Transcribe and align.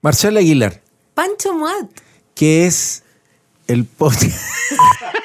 Marcela 0.00 0.40
Aguilar, 0.40 0.80
Pancho 1.14 1.52
Muat. 1.54 1.88
¿qué 2.34 2.66
es 2.66 3.02
el 3.66 3.84
podcast? 3.84 4.38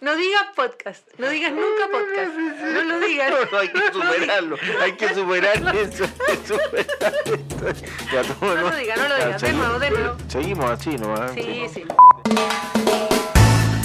No 0.00 0.16
digas 0.16 0.42
podcast. 0.56 1.06
No 1.18 1.28
digas 1.28 1.52
nunca 1.52 1.86
podcast. 1.92 2.34
No 2.60 2.82
lo 2.82 3.00
digas. 3.00 3.30
No, 3.52 3.58
hay 3.58 3.68
que 3.68 3.92
superarlo, 3.92 4.56
hay 4.80 4.92
que 4.92 5.14
superar 5.14 5.76
eso, 5.76 6.04
hay 6.28 6.36
que 6.38 6.48
superar 6.48 7.14
esto. 7.24 7.86
Ya, 8.12 8.22
No 8.40 8.54
lo 8.70 8.76
digas, 8.76 8.98
no 8.98 9.08
lo 9.08 9.14
digas. 9.16 9.32
De 9.42 9.46
seguimos. 9.46 9.66
nuevo, 9.66 9.78
de 9.78 9.90
nuevo. 9.90 10.16
Seguimos 10.28 10.70
así 10.70 10.90
nomás. 10.98 11.32
Sí, 11.34 11.66
sí. 11.72 11.84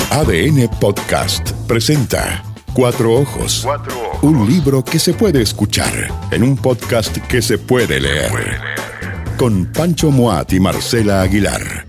ADN 0.09 0.69
Podcast 0.79 1.51
presenta 1.67 2.43
Cuatro 2.77 3.11
Ojos. 3.11 3.67
Un 4.21 4.47
libro 4.47 4.85
que 4.85 4.99
se 4.99 5.11
puede 5.15 5.41
escuchar 5.41 6.13
en 6.29 6.43
un 6.43 6.55
podcast 6.55 7.17
que 7.25 7.41
se 7.41 7.57
puede 7.57 7.99
leer. 7.99 8.31
Con 9.35 9.65
Pancho 9.65 10.11
Moat 10.11 10.53
y 10.53 10.59
Marcela 10.59 11.23
Aguilar. 11.23 11.87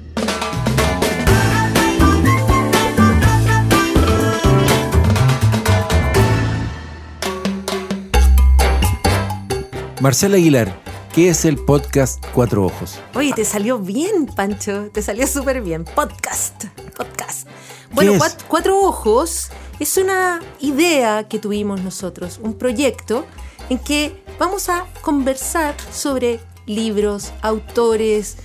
Marcela 10.01 10.37
Aguilar, 10.37 10.75
¿qué 11.13 11.29
es 11.29 11.45
el 11.45 11.59
podcast 11.59 12.25
Cuatro 12.33 12.65
Ojos? 12.65 12.99
Oye, 13.15 13.35
te 13.35 13.45
salió 13.45 13.79
bien, 13.79 14.25
Pancho. 14.25 14.89
Te 14.91 15.03
salió 15.03 15.27
súper 15.27 15.61
bien. 15.61 15.85
Podcast. 15.85 16.65
Podcast. 16.97 17.47
Bueno, 17.93 18.15
Cuatro 18.49 18.81
Ojos 18.81 19.51
es 19.81 19.97
una 19.97 20.41
idea 20.61 21.29
que 21.29 21.39
tuvimos 21.39 21.83
nosotros, 21.83 22.41
un 22.43 22.55
proyecto 22.55 23.25
en 23.71 23.79
que 23.79 24.23
vamos 24.39 24.69
a 24.69 24.85
conversar 25.03 25.75
sobre 25.93 26.41
libros, 26.67 27.33
autores 27.43 28.37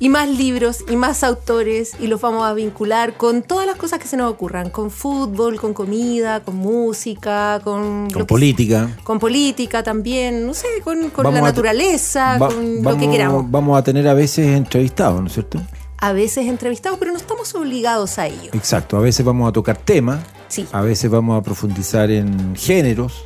y 0.00 0.08
más 0.08 0.28
libros 0.28 0.84
y 0.90 0.96
más 0.96 1.22
autores 1.22 1.92
y 2.00 2.08
los 2.08 2.20
vamos 2.20 2.44
a 2.44 2.52
vincular 2.52 3.16
con 3.16 3.42
todas 3.42 3.66
las 3.66 3.76
cosas 3.76 4.00
que 4.00 4.08
se 4.08 4.16
nos 4.16 4.30
ocurran, 4.30 4.70
con 4.70 4.90
fútbol, 4.90 5.60
con 5.60 5.72
comida, 5.72 6.40
con 6.40 6.56
música, 6.56 7.60
con... 7.62 8.08
lo 8.08 8.18
Con 8.18 8.26
política. 8.26 8.90
Con 9.04 9.18
política 9.18 9.82
también, 9.82 10.46
no 10.46 10.52
sé, 10.52 10.66
con, 10.82 11.10
la 11.32 11.40
naturaleza, 11.40 12.38
Va- 12.38 12.48
con 12.48 12.76
lo 12.76 12.82
vamos, 12.82 13.02
que 13.02 13.10
queramos. 13.10 13.50
Vamos 13.50 13.78
a 13.78 13.84
tener 13.84 14.06
a 14.08 14.14
veces 14.14 14.48
entrevistados, 14.56 15.20
¿no 15.20 15.28
es 15.28 15.32
cierto? 15.34 15.60
A 15.98 16.12
veces 16.12 16.46
entrevistados, 16.48 16.98
pero 16.98 17.12
no 17.12 17.16
estamos 17.16 17.54
obligados 17.54 18.18
a 18.18 18.26
ello. 18.26 18.50
Exacto, 18.52 18.96
a 18.96 19.00
veces 19.00 19.24
vamos 19.24 19.48
a 19.48 19.52
tocar 19.52 19.76
temas, 19.76 20.20
Sí. 20.54 20.66
a 20.72 20.80
veces 20.82 21.10
vamos 21.10 21.38
a 21.38 21.42
profundizar 21.42 22.10
en 22.10 22.54
géneros, 22.56 23.24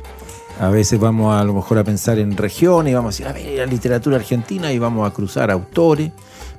a 0.59 0.69
veces 0.69 0.99
vamos 0.99 1.33
a, 1.35 1.39
a 1.39 1.43
lo 1.43 1.53
mejor 1.53 1.77
a 1.77 1.83
pensar 1.83 2.17
en 2.19 2.35
regiones, 2.37 2.93
vamos 2.95 3.09
a 3.09 3.11
decir, 3.23 3.27
a 3.27 3.33
ver, 3.33 3.57
la 3.59 3.65
literatura 3.65 4.17
argentina 4.17 4.71
y 4.71 4.79
vamos 4.79 5.09
a 5.09 5.13
cruzar 5.13 5.51
autores, 5.51 6.11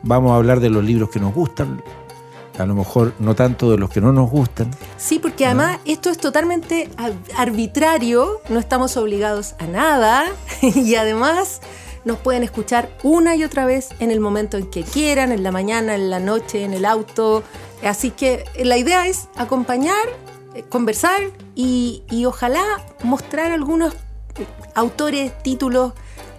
vamos 0.02 0.32
a 0.32 0.36
hablar 0.36 0.60
de 0.60 0.70
los 0.70 0.84
libros 0.84 1.10
que 1.10 1.18
nos 1.20 1.34
gustan, 1.34 1.82
a 2.58 2.66
lo 2.66 2.74
mejor 2.74 3.14
no 3.18 3.34
tanto 3.34 3.70
de 3.70 3.78
los 3.78 3.88
que 3.90 4.00
no 4.02 4.12
nos 4.12 4.30
gustan. 4.30 4.70
Sí, 4.98 5.18
porque 5.18 5.46
además 5.46 5.78
esto 5.86 6.10
es 6.10 6.18
totalmente 6.18 6.88
ar- 6.98 7.12
arbitrario, 7.36 8.40
no 8.48 8.58
estamos 8.58 8.96
obligados 8.96 9.54
a 9.58 9.66
nada 9.66 10.24
y 10.62 10.94
además 10.94 11.60
nos 12.04 12.18
pueden 12.18 12.42
escuchar 12.42 12.90
una 13.02 13.36
y 13.36 13.44
otra 13.44 13.66
vez 13.66 13.88
en 13.98 14.10
el 14.10 14.20
momento 14.20 14.56
en 14.56 14.66
que 14.70 14.82
quieran, 14.82 15.32
en 15.32 15.42
la 15.42 15.52
mañana, 15.52 15.94
en 15.94 16.08
la 16.10 16.18
noche, 16.20 16.64
en 16.64 16.72
el 16.72 16.84
auto. 16.86 17.42
Así 17.84 18.10
que 18.10 18.44
la 18.62 18.78
idea 18.78 19.06
es 19.06 19.28
acompañar, 19.36 19.94
conversar 20.68 21.20
y, 21.54 22.02
y 22.10 22.24
ojalá 22.24 22.62
mostrar 23.02 23.52
algunos 23.52 23.94
autores, 24.74 25.32
títulos 25.42 25.92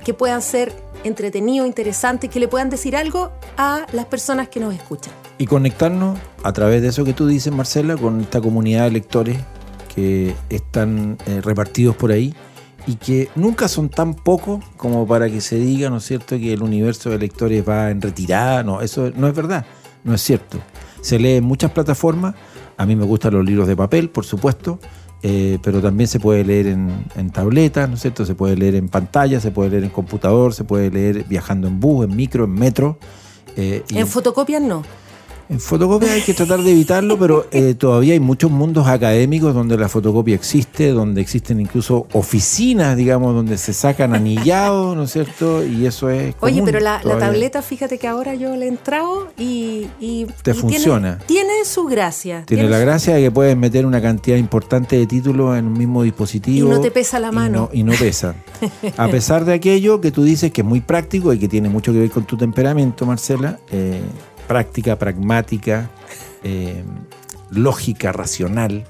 que 0.03 0.13
puedan 0.13 0.41
ser 0.41 0.73
entretenidos, 1.03 1.67
interesantes, 1.67 2.29
que 2.29 2.39
le 2.39 2.47
puedan 2.47 2.69
decir 2.69 2.95
algo 2.95 3.31
a 3.57 3.85
las 3.91 4.05
personas 4.05 4.49
que 4.49 4.59
nos 4.59 4.73
escuchan. 4.73 5.13
Y 5.37 5.45
conectarnos 5.45 6.19
a 6.43 6.53
través 6.53 6.81
de 6.81 6.89
eso 6.89 7.03
que 7.03 7.13
tú 7.13 7.27
dices, 7.27 7.51
Marcela, 7.53 7.97
con 7.97 8.21
esta 8.21 8.41
comunidad 8.41 8.85
de 8.85 8.91
lectores 8.91 9.37
que 9.93 10.35
están 10.49 11.17
eh, 11.25 11.41
repartidos 11.41 11.95
por 11.95 12.11
ahí 12.11 12.33
y 12.87 12.95
que 12.95 13.29
nunca 13.35 13.67
son 13.67 13.89
tan 13.89 14.13
pocos 14.13 14.63
como 14.77 15.05
para 15.07 15.29
que 15.29 15.41
se 15.41 15.57
diga, 15.57 15.89
¿no 15.89 15.97
es 15.97 16.05
cierto?, 16.05 16.37
que 16.37 16.53
el 16.53 16.63
universo 16.63 17.09
de 17.09 17.17
lectores 17.17 17.67
va 17.67 17.89
en 17.89 18.01
retirada. 18.01 18.63
No, 18.63 18.81
eso 18.81 19.11
no 19.15 19.27
es 19.27 19.35
verdad, 19.35 19.65
no 20.03 20.13
es 20.13 20.21
cierto. 20.21 20.59
Se 21.01 21.19
lee 21.19 21.35
en 21.35 21.43
muchas 21.43 21.71
plataformas. 21.71 22.35
A 22.81 22.85
mí 22.87 22.95
me 22.95 23.05
gustan 23.05 23.35
los 23.35 23.45
libros 23.45 23.67
de 23.67 23.75
papel, 23.75 24.09
por 24.09 24.25
supuesto, 24.25 24.79
eh, 25.21 25.59
pero 25.61 25.83
también 25.83 26.07
se 26.07 26.19
puede 26.19 26.43
leer 26.43 26.65
en, 26.65 27.29
tabletas, 27.31 27.87
¿no 27.87 27.93
es 27.93 28.01
cierto? 28.01 28.25
Se 28.25 28.33
puede 28.33 28.55
leer 28.57 28.73
en 28.73 28.89
pantalla, 28.89 29.39
se 29.39 29.51
puede 29.51 29.69
leer 29.69 29.83
en 29.83 29.91
computador, 29.91 30.51
se 30.55 30.63
puede 30.63 30.89
leer 30.89 31.25
viajando 31.29 31.67
en 31.67 31.79
bus, 31.79 32.05
en 32.05 32.15
micro, 32.15 32.45
en 32.45 32.53
metro. 32.55 32.97
eh, 33.55 33.83
En 33.89 34.07
fotocopias 34.07 34.63
no. 34.63 34.81
En 35.51 35.59
fotocopia 35.59 36.13
hay 36.13 36.21
que 36.21 36.33
tratar 36.33 36.61
de 36.61 36.71
evitarlo, 36.71 37.19
pero 37.19 37.45
eh, 37.51 37.75
todavía 37.77 38.13
hay 38.13 38.21
muchos 38.21 38.49
mundos 38.49 38.87
académicos 38.87 39.53
donde 39.53 39.77
la 39.77 39.89
fotocopia 39.89 40.33
existe, 40.33 40.91
donde 40.91 41.19
existen 41.19 41.59
incluso 41.59 42.07
oficinas, 42.13 42.95
digamos, 42.95 43.35
donde 43.35 43.57
se 43.57 43.73
sacan 43.73 44.15
anillados, 44.15 44.95
¿no 44.95 45.03
es 45.03 45.11
cierto? 45.11 45.65
Y 45.65 45.85
eso 45.85 46.09
es. 46.09 46.35
Oye, 46.39 46.53
común 46.53 46.65
pero 46.65 46.79
la, 46.79 47.01
tableta, 47.19 47.61
fíjate 47.61 47.97
que 47.97 48.07
ahora 48.07 48.33
yo 48.33 48.55
le 48.55 48.65
he 48.65 48.69
entrado 48.69 49.27
y. 49.37 49.87
y- 49.99 50.25
Te 50.41 50.51
y 50.51 50.53
funciona. 50.53 51.17
Tiene, 51.27 51.43
tiene 51.49 51.65
su 51.65 51.83
gracia. 51.85 52.43
Tiene 52.45 52.69
la 52.69 52.79
gracia 52.79 53.15
de 53.15 53.21
que 53.21 53.31
puedes 53.31 53.57
meter 53.57 53.85
una 53.85 54.01
cantidad 54.01 54.37
importante 54.37 54.97
de 54.97 55.05
títulos 55.05 55.57
en 55.57 55.65
un 55.67 55.73
mismo 55.73 56.03
dispositivo. 56.03 56.67
Y 56.67 56.69
no 56.71 56.79
te 56.79 56.91
pesa 56.91 57.19
la 57.19 57.27
y 57.29 57.35
mano. 57.35 57.69
no- 57.73 57.77
Y 57.77 57.83
no, 57.83 57.91
pesa. 57.91 58.35
A 58.97 59.09
pesar 59.09 59.43
de 59.43 59.53
aquello 59.53 59.99
que 59.99 60.11
tú 60.11 60.23
dices 60.23 60.51
que 60.51 60.61
es 60.61 60.67
muy 60.67 60.79
práctico 60.79 61.33
y 61.33 61.39
que 61.39 61.49
tiene 61.49 61.67
mucho 61.67 61.91
que 61.91 61.99
ver 61.99 62.09
con 62.09 62.23
tu 62.23 62.37
temperamento, 62.37 63.05
Marcela, 63.05 63.59
eh, 63.69 63.99
práctica, 64.51 64.97
pragmática, 64.99 65.89
eh, 66.43 66.83
lógica, 67.49 68.11
racional. 68.11 68.83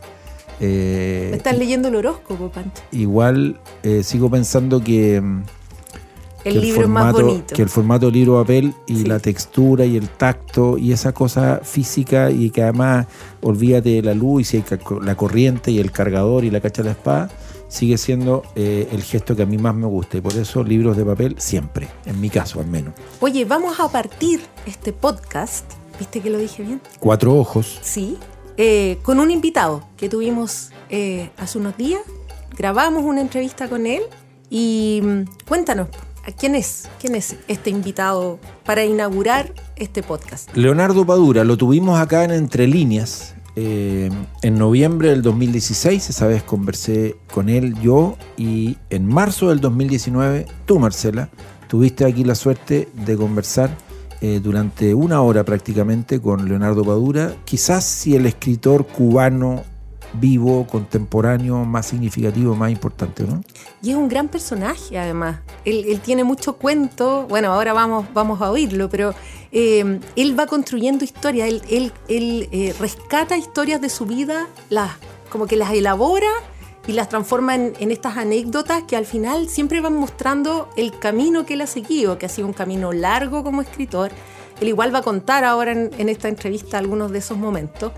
eh, 0.60 1.28
Me 1.32 1.38
estás 1.38 1.58
leyendo 1.58 1.88
el 1.88 1.96
horóscopo, 1.96 2.50
Pancho. 2.50 2.82
igual 2.92 3.60
eh, 3.84 4.04
sigo 4.04 4.30
pensando 4.30 4.80
que, 4.84 5.18
El 5.18 6.54
que 6.54 6.60
libro 6.60 6.82
es 6.84 6.88
más 6.88 7.14
formato- 7.14 7.26
bonito. 7.28 7.56
Que 7.56 7.62
el 7.62 7.70
formato 7.70 8.10
libro 8.12 8.40
papel 8.42 8.74
y 8.88 8.98
Sí. 8.98 9.06
la 9.06 9.20
textura 9.20 9.86
y 9.86 9.98
el 9.98 10.10
tacto 10.10 10.78
y 10.78 10.92
esa 10.92 11.12
cosa 11.14 11.62
física 11.64 12.30
y 12.32 12.50
que 12.50 12.64
además 12.64 13.08
olvídate 13.42 13.90
de 13.90 14.02
la 14.02 14.14
luz 14.14 14.54
y 14.54 14.64
la 15.02 15.16
corriente 15.16 15.72
y 15.72 15.80
el 15.80 15.92
cargador 15.92 16.44
y 16.44 16.50
la 16.52 16.60
cacha 16.62 16.82
de 16.84 16.90
la 16.90 16.94
espada, 16.94 17.30
sigue 17.72 17.98
siendo 17.98 18.44
eh, 18.56 18.90
el 18.92 19.02
gesto 19.02 19.36
que 19.36 19.44
a 19.44 19.46
mí 19.46 19.58
más 19.58 19.74
me 19.74 19.88
gusta 19.88 20.18
y 20.18 20.22
por 20.22 20.34
eso 20.36 20.62
libros 20.64 20.98
de 20.98 21.06
papel 21.06 21.36
siempre, 21.40 21.88
en 22.06 22.20
mi 22.20 22.30
caso 22.30 22.60
al 22.60 22.68
menos. 22.68 22.94
Oye, 23.22 23.46
vamos 23.46 23.80
a 23.80 23.88
partir 23.88 24.42
este 24.66 24.92
podcast. 24.92 25.66
¿Viste 25.98 26.20
que 26.20 26.30
lo 26.30 26.38
dije 26.38 26.64
bien? 26.64 26.82
Cuatro 27.00 27.34
ojos. 27.36 27.80
Sí. 27.82 28.18
eh, 28.58 28.98
con 29.04 29.20
un 29.20 29.32
invitado 29.32 29.88
que 29.98 30.10
tuvimos 30.10 30.72
eh, 30.90 31.30
hace 31.38 31.58
unos 31.58 31.78
días. 31.78 32.02
Grabamos 32.58 33.04
una 33.04 33.22
entrevista 33.22 33.70
con 33.70 33.86
él 33.88 34.02
y 34.50 35.00
mm, 35.02 35.22
cuéntanos, 35.48 35.88
¿a 36.26 36.32
quién 36.34 36.56
es? 36.56 36.90
¿Quién 37.00 37.16
es 37.16 37.38
este 37.48 37.70
invitado 37.70 38.40
para 38.66 38.84
inaugurar 38.84 39.54
este 39.78 40.04
podcast? 40.04 40.54
Leonardo 40.58 41.06
Padura, 41.06 41.46
lo 41.46 41.56
tuvimos 41.56 41.98
acá 42.00 42.26
en 42.26 42.32
Entre 42.32 42.68
Líneas 42.68 43.36
eh, 43.56 44.10
en 44.42 44.56
noviembre 44.56 45.10
del 45.10 45.22
2016, 45.22 46.10
esa 46.10 46.28
vez 46.28 46.44
conversé 46.44 47.18
con 47.34 47.50
él 47.50 47.76
yo 47.82 48.18
y 48.38 48.78
en 48.90 49.06
marzo 49.06 49.50
del 49.50 49.60
2019 49.60 50.46
tú 50.66 50.80
Marcela 50.80 51.30
tuviste 51.68 52.06
aquí 52.06 52.24
la 52.24 52.36
suerte 52.36 52.88
de 53.06 53.18
conversar 53.18 53.70
eh, 54.22 54.40
durante 54.42 54.94
una 54.94 55.22
hora 55.22 55.44
prácticamente 55.44 56.22
con 56.22 56.48
Leonardo 56.48 56.84
Padura, 56.84 57.34
quizás 57.44 57.84
si 57.84 58.16
el 58.16 58.26
escritor 58.26 58.86
cubano 58.86 59.64
vivo, 60.14 60.68
contemporáneo, 60.68 61.64
más 61.66 61.88
significativo, 61.88 62.56
más 62.56 62.72
importante, 62.72 63.24
¿no? 63.24 63.44
Y 63.82 63.92
es 63.92 63.96
un 63.96 64.10
gran 64.10 64.28
personaje, 64.28 65.00
además. 65.00 65.40
Él, 65.66 66.00
tiene 66.04 66.24
mucho 66.24 66.54
cuento. 66.54 67.26
Bueno, 67.30 67.54
ahora 67.54 67.74
vamos, 67.74 68.06
vamos 68.14 68.42
a 68.42 68.52
oírlo, 68.52 68.90
pero 68.90 69.14
eh, 69.52 70.00
él 70.16 70.40
va 70.40 70.48
construyendo 70.48 71.04
historias. 71.06 71.48
Él, 71.48 71.62
él- 71.70 71.94
él, 72.08 72.50
eh, 72.52 72.76
rescata 72.80 73.38
historias 73.38 73.80
de 73.82 73.90
su 73.90 74.06
vida, 74.06 74.48
las, 74.70 74.92
como 75.30 75.48
que 75.48 75.56
las 75.56 75.72
elabora 75.72 76.30
y 76.88 76.94
las 76.94 77.10
transforma 77.10 77.56
en, 77.56 77.74
en 77.80 77.92
estas 77.92 78.18
anécdotas 78.18 78.84
que 78.84 78.96
al 78.98 79.06
final 79.06 79.48
siempre 79.48 79.82
van 79.82 79.96
mostrando 79.96 80.68
el 80.76 80.98
camino 80.98 81.46
que 81.46 81.54
él 81.54 81.62
ha 81.62 81.68
seguido, 81.68 82.18
que 82.18 82.26
ha 82.26 82.30
sido 82.30 82.48
un 82.48 82.54
camino 82.54 82.92
largo 82.92 83.44
como 83.44 83.62
escritor. 83.62 84.12
Él 84.60 84.68
igual 84.68 84.94
va 84.94 85.00
a 85.00 85.04
contar 85.04 85.44
ahora 85.44 85.72
en, 85.72 85.92
en 85.98 86.10
esta 86.10 86.28
entrevista 86.28 86.78
algunos 86.78 87.12
de 87.12 87.20
esos 87.20 87.38
momentos. 87.38 87.94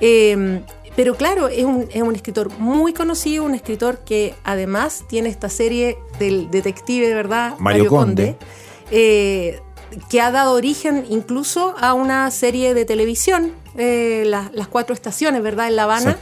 Eh, 0.00 0.62
pero 0.98 1.14
claro, 1.14 1.46
es 1.46 1.64
un, 1.64 1.86
es 1.94 2.02
un 2.02 2.16
escritor 2.16 2.50
muy 2.58 2.92
conocido, 2.92 3.44
un 3.44 3.54
escritor 3.54 4.00
que 4.00 4.34
además 4.42 5.04
tiene 5.08 5.28
esta 5.28 5.48
serie 5.48 5.96
del 6.18 6.50
detective, 6.50 7.14
¿verdad? 7.14 7.54
Mario 7.60 7.86
Conde. 7.86 8.34
eh, 8.90 9.60
que 10.10 10.20
ha 10.20 10.32
dado 10.32 10.54
origen 10.54 11.04
incluso 11.08 11.76
a 11.78 11.94
una 11.94 12.28
serie 12.32 12.74
de 12.74 12.84
televisión, 12.84 13.52
eh, 13.76 14.24
las, 14.26 14.52
las 14.52 14.66
cuatro 14.66 14.92
estaciones, 14.92 15.40
¿verdad? 15.40 15.68
En 15.68 15.76
La 15.76 15.84
Habana. 15.84 16.18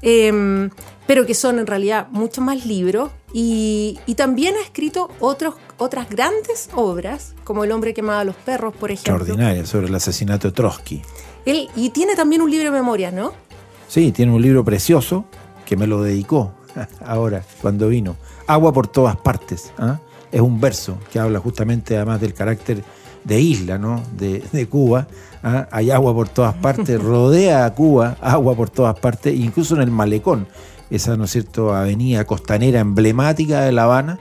Eh, 0.00 0.70
pero 1.06 1.26
que 1.26 1.34
son 1.34 1.58
en 1.58 1.66
realidad 1.66 2.06
muchos 2.10 2.42
más 2.42 2.64
libros. 2.64 3.10
Y, 3.34 3.98
y 4.06 4.14
también 4.14 4.54
ha 4.56 4.62
escrito 4.62 5.10
otros, 5.20 5.56
otras 5.76 6.08
grandes 6.08 6.70
obras, 6.74 7.34
como 7.44 7.64
El 7.64 7.72
hombre 7.72 7.92
que 7.92 8.00
amaba 8.00 8.20
a 8.20 8.24
los 8.24 8.36
perros, 8.36 8.74
por 8.74 8.90
ejemplo. 8.90 9.16
Extraordinaria, 9.16 9.66
sobre 9.66 9.88
el 9.88 9.94
asesinato 9.94 10.48
de 10.48 10.54
Trotsky. 10.54 11.02
Él, 11.44 11.68
y 11.76 11.90
tiene 11.90 12.16
también 12.16 12.40
un 12.40 12.50
libro 12.50 12.70
de 12.72 12.78
memorias, 12.78 13.12
¿no? 13.12 13.44
Sí, 13.88 14.12
tiene 14.12 14.32
un 14.32 14.42
libro 14.42 14.64
precioso 14.64 15.24
que 15.64 15.76
me 15.76 15.86
lo 15.86 16.02
dedicó 16.02 16.52
ahora, 17.04 17.42
cuando 17.60 17.88
vino. 17.88 18.16
Agua 18.46 18.72
por 18.72 18.86
todas 18.86 19.16
partes. 19.16 19.72
¿ah? 19.78 19.98
Es 20.32 20.40
un 20.40 20.60
verso 20.60 20.98
que 21.12 21.18
habla 21.18 21.38
justamente 21.38 21.96
además 21.96 22.20
del 22.20 22.34
carácter 22.34 22.82
de 23.24 23.40
isla, 23.40 23.78
¿no? 23.78 24.02
De, 24.16 24.42
de 24.52 24.66
Cuba. 24.66 25.06
¿ah? 25.42 25.68
Hay 25.70 25.90
agua 25.90 26.14
por 26.14 26.28
todas 26.28 26.54
partes, 26.54 27.00
rodea 27.02 27.64
a 27.64 27.74
Cuba, 27.74 28.16
agua 28.20 28.54
por 28.54 28.70
todas 28.70 28.98
partes, 28.98 29.34
incluso 29.34 29.74
en 29.74 29.82
el 29.82 29.90
malecón, 29.90 30.46
esa, 30.90 31.16
¿no 31.16 31.24
es 31.24 31.30
cierto?, 31.30 31.74
avenida 31.74 32.24
costanera 32.24 32.80
emblemática 32.80 33.62
de 33.62 33.72
La 33.72 33.84
Habana, 33.84 34.18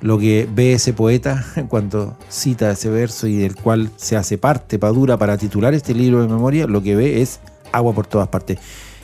lo 0.00 0.18
que 0.18 0.48
ve 0.50 0.74
ese 0.74 0.92
poeta 0.92 1.44
cuando 1.68 2.16
cita 2.28 2.70
ese 2.70 2.88
verso 2.88 3.26
y 3.26 3.36
del 3.36 3.56
cual 3.56 3.90
se 3.96 4.16
hace 4.16 4.38
parte 4.38 4.78
Padura 4.78 5.18
para 5.18 5.36
titular 5.36 5.74
este 5.74 5.94
libro 5.94 6.22
de 6.22 6.28
memoria, 6.28 6.66
lo 6.66 6.82
que 6.82 6.96
ve 6.96 7.20
es 7.20 7.40
agua 7.72 7.92
por 7.92 8.06
todas 8.06 8.28
partes. 8.28 8.58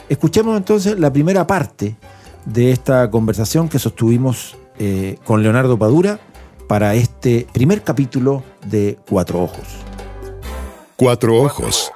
Escuchemos 0.08 0.56
entonces 0.56 0.98
la 0.98 1.12
primera 1.12 1.46
parte 1.46 1.96
de 2.44 2.70
esta 2.70 3.10
conversación 3.10 3.68
que 3.68 3.78
sostuvimos 3.78 4.56
eh, 4.78 5.18
con 5.24 5.42
Leonardo 5.42 5.78
Padura 5.78 6.20
para 6.68 6.94
este 6.94 7.46
primer 7.52 7.82
capítulo 7.82 8.42
de 8.66 8.98
Cuatro 9.08 9.42
Ojos. 9.42 9.66
Cuatro 10.96 11.36
Ojos. 11.36 11.90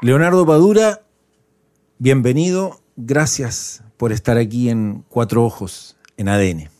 Leonardo 0.00 0.46
Padura, 0.46 1.02
bienvenido, 1.98 2.80
gracias 2.96 3.82
por 3.96 4.12
estar 4.12 4.38
aquí 4.38 4.70
en 4.70 5.04
Cuatro 5.08 5.44
Ojos, 5.44 5.96
en 6.16 6.28
ADN. 6.28 6.70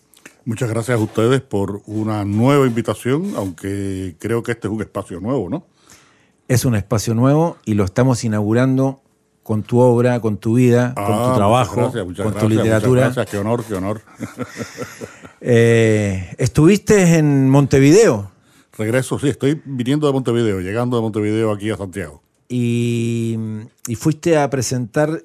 Muchas 0.45 0.71
gracias 0.71 0.99
a 0.99 1.03
ustedes 1.03 1.41
por 1.41 1.83
una 1.87 2.25
nueva 2.25 2.67
invitación, 2.67 3.35
aunque 3.37 4.17
creo 4.19 4.43
que 4.43 4.53
este 4.53 4.69
es 4.69 4.73
un 4.73 4.81
espacio 4.81 5.21
nuevo, 5.21 5.51
¿no? 5.51 5.67
Es 6.47 6.65
un 6.65 6.75
espacio 6.75 7.15
nuevo 7.15 7.59
y 7.65 7.75
lo 7.75 7.85
estamos 7.85 8.25
inaugurando 8.25 9.03
con 9.49 9.63
tu 9.63 9.79
obra, 9.79 10.21
con 10.21 10.37
tu 10.37 10.57
vida, 10.57 10.93
con 10.95 11.05
Ah, 11.07 11.29
tu 11.31 11.37
trabajo, 11.39 11.71
muchas 11.77 11.95
gracias, 11.95 12.07
muchas 12.07 12.25
con 12.27 12.35
tu 12.39 12.49
literatura. 12.51 13.01
Muchas 13.09 13.15
gracias, 13.17 13.31
qué 13.31 13.39
honor, 13.39 13.65
qué 13.65 13.75
honor. 13.77 14.03
Eh, 15.41 16.35
estuviste 16.37 17.17
en 17.17 17.49
Montevideo 17.49 18.31
Regreso, 18.77 19.19
sí, 19.19 19.29
estoy 19.29 19.63
viniendo 19.65 20.07
de 20.07 20.13
Montevideo, 20.13 20.61
llegando 20.61 20.97
de 20.97 21.03
Montevideo 21.03 21.51
aquí 21.53 21.71
a 21.71 21.77
Santiago. 21.79 22.21
y, 22.49 23.39
y 23.87 23.95
fuiste 23.95 24.37
a 24.37 24.51
presentar 24.51 25.23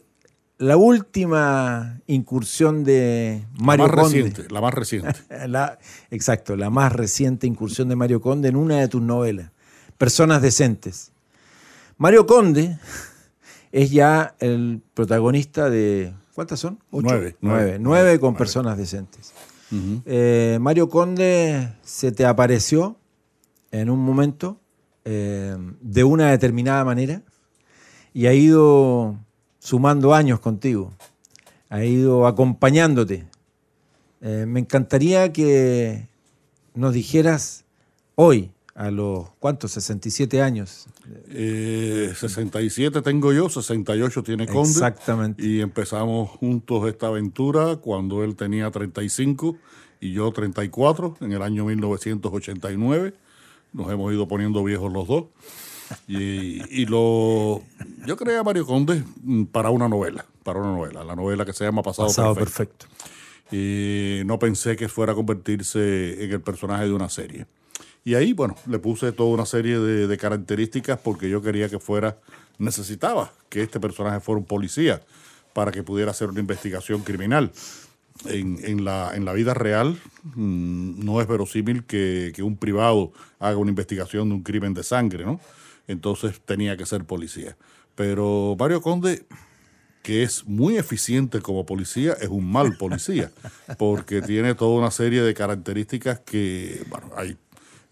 la 0.59 0.77
última 0.77 1.99
incursión 2.07 2.83
de 2.85 3.43
Mario 3.59 3.87
la 3.87 3.93
más 3.95 4.03
Conde. 4.05 4.21
reciente, 4.23 4.53
la 4.53 4.61
más 4.61 4.73
reciente. 4.73 5.19
La- 5.47 5.77
exacto, 6.11 6.55
la 6.55 6.69
más 6.69 6.93
reciente 6.93 7.45
incursión 7.47 7.89
de 7.89 7.95
Mario 7.97 8.21
Conde 8.21 8.47
en 8.49 8.55
una 8.55 8.79
de 8.79 8.87
tus 8.87 9.01
novelas, 9.01 9.49
Personas 9.97 10.41
Decentes. 10.41 11.11
Mario 11.97 12.25
Conde 12.25 12.77
es 13.73 13.91
ya 13.91 14.35
el 14.39 14.81
protagonista 14.93 15.69
de... 15.69 16.13
¿Cuántas 16.35 16.59
son? 16.59 16.79
¿Ocho? 16.91 17.07
Nueve, 17.09 17.35
Nueve, 17.41 17.77
nueve, 17.79 18.19
con 18.19 18.29
nueve. 18.29 18.37
Personas 18.37 18.77
Decentes. 18.77 19.33
Eh, 20.05 20.59
Mario 20.61 20.87
Conde 20.87 21.73
se 21.81 22.11
te 22.11 22.27
apareció 22.27 22.95
en 23.71 23.89
un 23.89 23.99
momento 23.99 24.59
eh, 25.03 25.57
de 25.81 26.03
una 26.03 26.29
determinada 26.29 26.85
manera 26.85 27.23
y 28.13 28.27
ha 28.27 28.33
ido 28.35 29.17
sumando 29.57 30.13
años 30.13 30.39
contigo, 30.39 30.93
ha 31.69 31.83
ido 31.83 32.27
acompañándote. 32.27 33.25
Eh, 34.21 34.45
me 34.47 34.59
encantaría 34.59 35.33
que 35.33 36.07
nos 36.75 36.93
dijeras 36.93 37.65
hoy, 38.13 38.51
a 38.75 38.89
los 38.89 39.29
cuántos, 39.39 39.71
67 39.71 40.41
años. 40.41 40.87
Eh, 41.29 42.13
67 42.15 43.01
tengo 43.01 43.31
yo, 43.31 43.49
68 43.49 44.23
tiene 44.23 44.47
Conde. 44.47 44.69
Exactamente. 44.69 45.45
Y 45.45 45.61
empezamos 45.61 46.29
juntos 46.29 46.87
esta 46.87 47.07
aventura 47.07 47.75
cuando 47.77 48.23
él 48.23 48.35
tenía 48.35 48.71
35 48.71 49.57
y 50.01 50.13
yo 50.13 50.31
34, 50.31 51.17
en 51.21 51.31
el 51.33 51.41
año 51.41 51.65
1989. 51.65 53.13
Nos 53.73 53.91
hemos 53.91 54.11
ido 54.13 54.27
poniendo 54.27 54.63
viejos 54.63 54.91
los 54.91 55.07
dos. 55.07 55.25
Y, 56.07 56.81
y 56.81 56.85
lo 56.85 57.61
yo 58.07 58.17
creé 58.17 58.37
a 58.37 58.43
Mario 58.43 58.65
Conde 58.65 59.03
para 59.51 59.69
una 59.69 59.87
novela, 59.87 60.25
para 60.43 60.59
una 60.59 60.71
novela, 60.71 61.03
la 61.03 61.15
novela 61.15 61.45
que 61.45 61.53
se 61.53 61.65
llama 61.65 61.83
Pasado, 61.83 62.07
Pasado 62.07 62.33
Perfecto. 62.33 62.87
perfecto. 62.87 63.55
y 63.55 64.25
no 64.25 64.39
pensé 64.39 64.75
que 64.75 64.87
fuera 64.87 65.11
a 65.11 65.15
convertirse 65.15 66.23
en 66.23 66.31
el 66.31 66.41
personaje 66.41 66.85
de 66.85 66.93
una 66.93 67.09
serie. 67.09 67.45
Y 68.05 68.15
ahí, 68.15 68.33
bueno, 68.33 68.55
le 68.67 68.79
puse 68.79 69.11
toda 69.11 69.29
una 69.29 69.45
serie 69.45 69.79
de, 69.79 70.17
características 70.17 70.99
porque 70.99 71.29
yo 71.29 71.41
quería 71.41 71.69
que 71.69 71.79
fuera, 71.79 72.17
necesitaba 72.57 73.31
que 73.49 73.61
este 73.61 73.79
personaje 73.79 74.19
fuera 74.19 74.39
un 74.39 74.45
policía 74.45 75.01
para 75.53 75.71
que 75.71 75.83
pudiera 75.83 76.11
hacer 76.11 76.29
una 76.29 76.39
investigación 76.39 77.01
criminal. 77.01 77.51
En, 78.25 78.59
en 78.63 78.85
la, 78.85 79.15
en 79.15 79.25
la 79.25 79.33
vida 79.33 79.55
real 79.55 79.97
mm, 80.35 81.03
no 81.03 81.19
es 81.19 81.27
verosímil 81.27 81.83
que, 81.83 82.31
que 82.35 82.43
un 82.43 82.57
privado 82.57 83.11
haga 83.39 83.57
una 83.57 83.71
investigación 83.71 84.29
de 84.29 84.35
un 84.35 84.43
crimen 84.43 84.75
de 84.75 84.83
sangre, 84.83 85.25
¿no? 85.25 85.39
Entonces 85.87 86.39
tenía 86.45 86.77
que 86.77 86.85
ser 86.85 87.05
policía. 87.05 87.57
Pero 87.95 88.55
Mario 88.59 88.81
Conde 88.81 89.25
que 90.03 90.21
es 90.21 90.45
muy 90.45 90.77
eficiente 90.77 91.39
como 91.39 91.65
policía, 91.65 92.13
es 92.19 92.27
un 92.27 92.51
mal 92.51 92.75
policía, 92.77 93.31
porque 93.79 94.21
tiene 94.21 94.53
toda 94.53 94.77
una 94.77 94.91
serie 94.91 95.21
de 95.21 95.33
características 95.33 96.19
que, 96.19 96.85
bueno, 96.89 97.09
hay, 97.15 97.37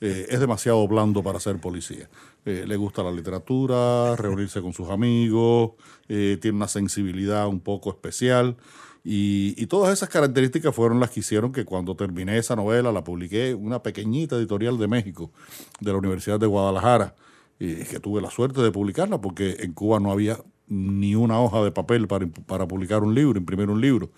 eh, 0.04 0.26
es 0.30 0.40
demasiado 0.40 0.88
blando 0.88 1.22
para 1.22 1.40
ser 1.40 1.60
policía. 1.60 2.10
Eh, 2.44 2.66
le 2.68 2.76
gusta 2.76 3.04
la 3.04 3.12
literatura, 3.12 4.16
reunirse 4.18 4.60
con 4.60 4.74
sus 4.74 4.90
amigos, 4.90 5.74
eh, 6.10 6.40
tiene 6.42 6.58
una 6.58 6.68
sensibilidad 6.68 7.48
un 7.48 7.60
poco 7.60 7.92
especial. 7.92 8.58
Y, 9.04 9.54
y 9.58 9.68
todas 9.68 9.94
esas 9.94 10.10
características 10.10 10.74
fueron 10.74 11.00
las 11.00 11.12
que 11.12 11.20
hicieron 11.20 11.52
que 11.52 11.66
cuando 11.66 11.96
terminé 11.96 12.38
esa 12.40 12.56
novela, 12.56 12.92
la 12.92 13.04
publiqué 13.04 13.52
en 13.52 13.64
una 13.64 13.84
pequeñita 13.84 14.36
editorial 14.36 14.80
de 14.80 14.88
México, 14.88 15.32
de 15.80 15.92
la 15.92 15.98
Universidad 16.00 16.40
de 16.40 16.48
Guadalajara, 16.48 17.16
y 17.60 17.76
que 17.84 18.00
tuve 18.00 18.22
la 18.22 18.32
suerte 18.32 18.60
de 18.62 18.72
publicarla 18.72 19.22
porque 19.22 19.58
en 19.60 19.74
Cuba 19.74 20.00
no 20.00 20.12
había 20.12 20.40
ni 20.68 21.14
una 21.14 21.40
hoja 21.40 21.64
de 21.64 21.72
papel 21.72 22.08
para, 22.08 22.26
para 22.28 22.68
publicar 22.68 23.04
un 23.04 23.14
libro, 23.14 23.38
imprimir 23.38 23.70
un 23.70 23.82
libro. 23.82 24.10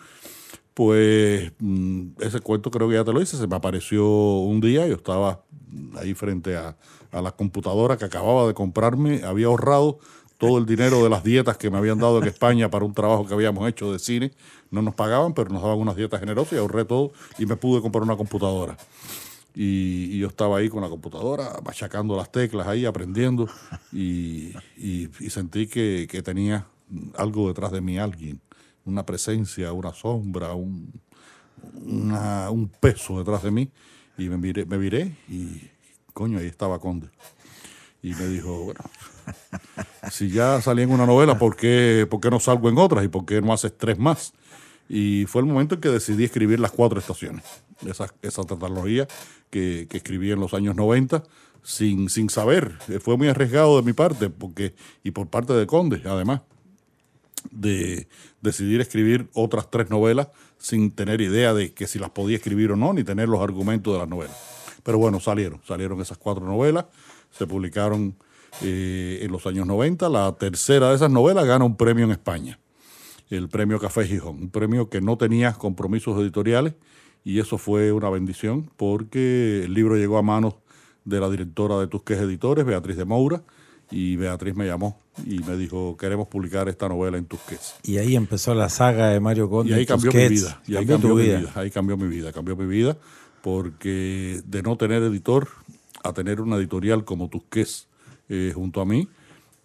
Pues 0.74 1.52
mm, 1.60 2.08
ese 2.22 2.40
cuento 2.40 2.72
creo 2.72 2.88
que 2.90 2.96
ya 2.96 3.04
te 3.04 3.14
lo 3.14 3.22
hice, 3.22 3.38
se 3.38 3.48
me 3.48 3.56
apareció 3.56 4.06
un 4.08 4.60
día, 4.60 4.88
yo 4.88 4.96
estaba 4.96 5.44
ahí 5.98 6.14
frente 6.14 6.56
a, 6.58 6.76
a 7.12 7.22
la 7.22 7.32
computadora 7.32 7.98
que 7.98 8.06
acababa 8.06 8.48
de 8.48 8.54
comprarme, 8.54 9.24
había 9.24 9.48
ahorrado 9.48 10.00
todo 10.40 10.58
el 10.58 10.66
dinero 10.66 11.04
de 11.04 11.10
las 11.10 11.24
dietas 11.24 11.58
que 11.58 11.70
me 11.70 11.78
habían 11.78 12.00
dado 12.00 12.18
en 12.20 12.28
España 12.28 12.70
para 12.70 12.84
un 12.86 12.94
trabajo 12.94 13.26
que 13.28 13.34
habíamos 13.34 13.68
hecho 13.70 13.94
de 13.94 14.00
cine, 14.00 14.32
no 14.72 14.82
nos 14.82 14.96
pagaban, 14.96 15.34
pero 15.34 15.50
nos 15.52 15.62
daban 15.62 15.78
unas 15.80 15.96
dietas 15.96 16.20
generosas 16.20 16.54
y 16.54 16.58
ahorré 16.58 16.86
todo 16.86 17.12
y 17.38 17.46
me 17.46 17.56
pude 17.56 17.82
comprar 17.82 18.04
una 18.04 18.18
computadora. 18.18 18.76
Y, 19.56 20.18
yo 20.18 20.28
estaba 20.28 20.58
ahí 20.58 20.68
con 20.70 20.82
la 20.82 20.90
computadora, 20.90 21.60
machacando 21.64 22.18
las 22.18 22.32
teclas 22.32 22.68
ahí, 22.68 22.86
aprendiendo, 22.86 23.48
y, 23.92 24.54
y- 24.76 25.10
y 25.20 25.30
sentí 25.30 25.68
que, 25.68 26.08
que 26.10 26.24
tenía 26.24 26.66
algo 27.16 27.48
detrás 27.48 27.72
de 27.72 27.80
mí, 27.82 27.98
alguien, 28.00 28.42
una 28.86 29.06
presencia, 29.06 29.72
una 29.74 29.94
sombra, 29.94 30.54
un, 30.54 30.92
un 31.74 32.72
peso 32.80 33.20
detrás 33.20 33.44
de 33.44 33.52
mí, 33.52 33.70
y 34.18 34.30
me 34.30 34.38
miré, 34.38 34.66
me 34.66 34.78
viré 34.78 35.16
y, 35.30 35.70
coño, 36.14 36.40
ahí 36.40 36.48
estaba 36.48 36.80
Conde. 36.80 37.10
Y 38.02 38.14
me 38.14 38.28
dijo, 38.28 38.66
bueno, 38.66 38.82
si 40.12 40.30
ya 40.30 40.62
salí 40.62 40.84
en 40.84 40.92
una 40.92 41.06
novela, 41.06 41.38
¿por 41.38 41.56
qué, 41.56 42.08
por 42.10 42.20
qué 42.20 42.30
no 42.30 42.40
salgo 42.40 42.70
en 42.70 42.78
otras? 42.78 43.06
¿Y 43.06 43.08
por 43.08 43.26
qué 43.26 43.42
no 43.42 43.54
haces 43.54 43.78
tres 43.78 43.98
más? 43.98 44.34
Y 44.90 45.26
fue 45.28 45.42
el 45.42 45.48
momento 45.48 45.76
en 45.76 45.82
que 45.82 45.90
decidí 45.90 46.26
escribir 46.26 46.60
Las 46.60 46.72
Cuatro 46.72 47.00
Estaciones, 47.00 47.44
esa, 47.86 48.14
esa 48.22 48.42
que, 49.50 49.88
que 49.90 49.98
escribí 49.98 50.32
en 50.32 50.40
los 50.40 50.54
años 50.54 50.76
90, 50.76 51.24
sin, 51.64 52.10
sin 52.10 52.30
saber. 52.30 52.78
Fue 53.02 53.18
muy 53.18 53.30
arriesgado 53.30 53.78
de 53.78 53.84
mi 53.84 53.94
parte 53.94 54.30
porque 54.30 54.76
y 55.04 55.12
por 55.12 55.28
parte 55.28 55.54
de 55.54 55.66
Conde, 55.66 56.02
además, 56.06 56.42
de 57.52 58.08
decidir 58.42 58.82
escribir 58.82 59.30
otras 59.34 59.70
tres 59.70 59.90
novelas 59.90 60.30
sin 60.58 60.92
tener 60.92 61.22
idea 61.22 61.54
de 61.54 61.74
que 61.74 61.88
si 61.88 62.00
las 62.00 62.10
podía 62.10 62.38
escribir 62.38 62.72
o 62.72 62.76
no, 62.76 62.94
ni 62.94 63.04
tener 63.04 63.28
los 63.28 63.42
argumentos 63.42 63.94
de 63.94 64.00
las 64.00 64.08
novelas. 64.08 64.38
Pero 64.84 64.98
bueno, 64.98 65.20
salieron, 65.20 65.62
salieron 65.66 66.00
esas 66.02 66.18
cuatro 66.18 66.46
novelas, 66.46 66.86
se 67.32 67.48
publicaron 67.48 68.16
eh, 68.62 69.20
en 69.22 69.32
los 69.32 69.46
años 69.48 69.66
90. 69.68 70.10
La 70.10 70.32
tercera 70.38 70.90
de 70.90 70.96
esas 70.96 71.12
novelas 71.12 71.46
gana 71.46 71.66
un 71.66 71.76
premio 71.76 72.06
en 72.06 72.12
España 72.12 72.60
el 73.30 73.50
premio 73.50 73.80
Café 73.80 74.06
Gijón, 74.06 74.38
un 74.44 74.50
premio 74.50 74.90
que 74.90 75.02
no 75.02 75.18
tenía 75.18 75.54
compromisos 75.54 76.20
editoriales 76.22 76.76
y 77.24 77.40
eso 77.40 77.58
fue 77.58 77.92
una 77.92 78.10
bendición 78.10 78.70
porque 78.78 79.64
el 79.64 79.74
libro 79.74 79.96
llegó 79.96 80.18
a 80.18 80.22
manos 80.22 80.56
de 81.06 81.20
la 81.20 81.30
directora 81.30 81.80
de 81.80 81.88
Tusqués 81.88 82.20
Editores, 82.20 82.66
Beatriz 82.66 82.98
de 82.98 83.06
Moura, 83.06 83.44
y 83.92 84.16
Beatriz 84.16 84.56
me 84.56 84.66
llamó 84.66 84.98
y 85.26 85.40
me 85.40 85.56
dijo, 85.58 85.96
queremos 85.98 86.28
publicar 86.28 86.68
esta 86.70 86.90
novela 86.90 87.18
en 87.18 87.26
Tusquets. 87.26 87.76
Y 87.84 87.98
ahí 87.98 88.16
empezó 88.16 88.56
la 88.56 88.70
saga 88.70 89.10
de 89.10 89.20
Mario 89.20 89.50
Conde. 89.50 89.72
Y 89.72 89.76
ahí 89.76 89.86
cambió 89.86 90.12
mi 90.12 90.18
Tusquets. 90.20 90.42
vida. 90.42 90.62
Y 90.68 90.76
ahí 90.76 90.86
Cambió 90.88 91.16
mi 91.16 91.22
vida. 91.24 91.40
vida. 91.40 91.52
Ahí 91.56 91.70
cambió 91.72 91.98
mi 91.98 92.08
vida. 92.08 92.32
Cambió 92.32 92.56
mi 92.56 92.66
vida 92.66 92.98
porque 93.42 94.42
de 94.46 94.64
no 94.64 94.78
tener 94.78 95.04
editor 95.04 95.50
a 96.04 96.14
tener 96.14 96.42
una 96.42 96.56
editorial 96.56 97.04
como 97.06 97.28
Tusquets 97.30 97.88
eh, 98.30 98.52
junto 98.56 98.82
a 98.82 98.86
mí. 98.86 99.08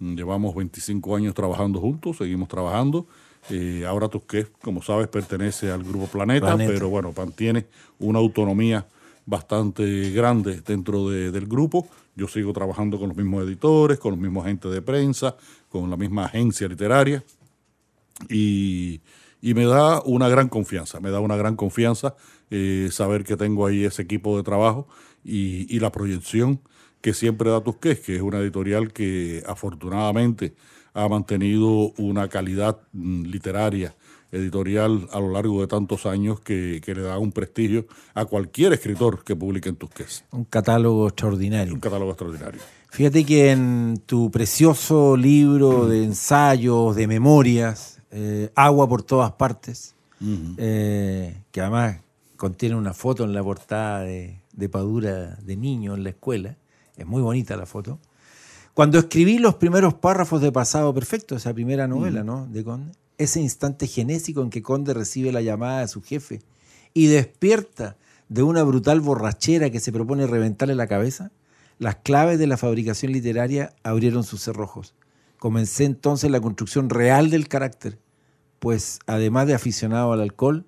mm, 0.01 0.15
Llevamos 0.17 0.55
25 0.55 1.17
años 1.17 1.35
trabajando 1.35 1.81
juntos, 1.81 2.19
seguimos 2.19 2.49
trabajando. 2.49 3.07
Eh, 3.51 3.85
ahora 3.87 4.09
Tusquets, 4.09 4.51
como 4.63 4.83
sabes, 4.83 5.09
pertenece 5.09 5.71
al 5.71 5.83
Grupo 5.85 6.07
Planeta, 6.09 6.47
Planeta. 6.49 6.73
pero 6.73 6.89
bueno, 6.91 7.15
mantiene 7.17 7.67
una 8.01 8.19
autonomía 8.19 8.85
bastante 9.29 10.11
grande 10.13 10.63
dentro 10.63 11.09
de- 11.11 11.31
del 11.31 11.47
grupo. 11.47 11.87
Yo 12.17 12.27
sigo 12.29 12.53
trabajando 12.53 12.99
con 12.99 13.09
los 13.09 13.17
mismos 13.17 13.45
editores, 13.47 13.99
con 13.99 14.13
los 14.13 14.21
mismos 14.21 14.45
agentes 14.45 14.73
de 14.73 14.81
prensa, 14.83 15.37
con 15.69 15.91
la 15.91 15.97
misma 15.97 16.25
agencia 16.25 16.67
literaria 16.67 17.23
y, 18.29 19.01
y 19.41 19.55
me 19.55 19.65
da 19.67 20.03
una 20.05 20.29
gran 20.29 20.49
confianza, 20.49 21.01
me 21.01 21.11
da 21.11 21.21
una 21.21 21.37
gran 21.37 21.57
confianza 21.57 22.17
eh, 22.51 22.89
saber 22.91 23.25
que 23.25 23.37
tengo 23.37 23.67
ahí 23.67 23.85
ese 23.85 24.03
equipo 24.03 24.37
de 24.37 24.43
trabajo 24.43 24.89
y, 25.25 25.67
y 25.75 25.81
la 25.81 25.93
proyección 25.93 26.61
que 27.01 27.15
siempre 27.15 27.51
da 27.51 27.63
Tusquets, 27.63 28.01
que 28.01 28.17
es 28.17 28.23
una 28.23 28.39
editorial 28.41 28.93
que 28.93 29.43
afortunadamente 29.47 30.55
ha 30.95 31.09
mantenido 31.09 31.93
una 31.99 32.29
calidad 32.29 32.81
mm, 32.93 33.25
literaria, 33.25 33.95
editorial 34.31 35.09
a 35.13 35.21
lo 35.21 35.31
largo 35.31 35.61
de 35.61 35.67
tantos 35.67 36.07
años 36.07 36.41
que, 36.41 36.81
que 36.85 36.95
le 36.95 37.03
da 37.03 37.19
un 37.19 37.33
prestigio 37.33 37.87
a 38.15 38.25
cualquier 38.25 38.73
escritor 38.73 39.25
que 39.25 39.35
publique 39.35 39.69
en 39.69 39.77
Tusquets. 39.77 40.25
Un 40.33 40.45
catálogo 40.45 41.09
extraordinario. 41.09 41.75
Un 41.75 41.81
catálogo 41.81 42.11
extraordinario. 42.11 42.61
Fíjate 42.91 43.25
que 43.25 43.51
en 43.51 44.03
tu 44.07 44.31
precioso 44.31 45.17
libro 45.17 45.87
de 45.87 46.05
ensayos, 46.05 46.97
de 46.97 47.07
memorias, 47.07 48.01
eh, 48.11 48.51
Agua 48.55 48.89
por 48.89 49.03
todas 49.03 49.33
partes, 49.33 49.95
eh, 50.57 51.43
que 51.51 51.61
además 51.61 52.01
contiene 52.37 52.75
una 52.75 52.93
foto 52.93 53.25
en 53.25 53.33
la 53.33 53.43
portada 53.43 54.01
de, 54.01 54.41
de 54.53 54.69
Padura 54.69 55.37
de 55.37 55.57
niño 55.57 55.95
en 55.95 56.05
la 56.05 56.11
escuela, 56.11 56.57
es 56.97 57.07
muy 57.07 57.23
bonita 57.23 57.57
la 57.57 57.67
foto. 57.67 57.99
Cuando 58.75 58.99
escribí 58.99 59.39
los 59.39 59.57
primeros 59.57 59.95
párrafos 59.95 60.41
de 60.41 60.53
Pasado 60.53 60.95
Perfecto, 60.95 61.37
esa 61.37 61.53
primera 61.53 61.89
novela 61.89 62.23
¿no? 62.23 62.47
de 62.47 62.63
Conde, 62.65 62.93
ese 63.19 63.41
instante 63.41 63.87
genésico 63.87 64.43
en 64.43 64.51
que 64.51 64.63
Conde 64.63 64.95
recibe 64.95 65.33
la 65.33 65.43
llamada 65.43 65.81
de 65.81 65.89
su 65.89 66.03
jefe 66.03 66.41
y 66.95 67.07
despierta 67.07 67.97
de 68.29 68.43
una 68.43 68.63
brutal 68.63 69.01
borrachera 69.01 69.71
que 69.71 69.81
se 69.81 69.93
propone 69.93 70.27
reventarle 70.27 70.75
la 70.75 70.87
cabeza, 70.87 71.33
las 71.79 71.97
claves 71.97 72.39
de 72.39 72.47
la 72.47 72.57
fabricación 72.57 73.13
literaria 73.13 73.75
abrieron 73.83 74.25
sus 74.25 74.43
cerrojos. 74.43 74.95
Comencé 75.39 75.85
entonces 75.85 76.31
la 76.31 76.41
construcción 76.41 76.91
real 76.91 77.31
del 77.31 77.49
carácter, 77.49 77.99
pues 78.59 78.99
además 79.07 79.47
de 79.47 79.55
aficionado 79.55 80.13
al 80.13 80.21
alcohol, 80.21 80.67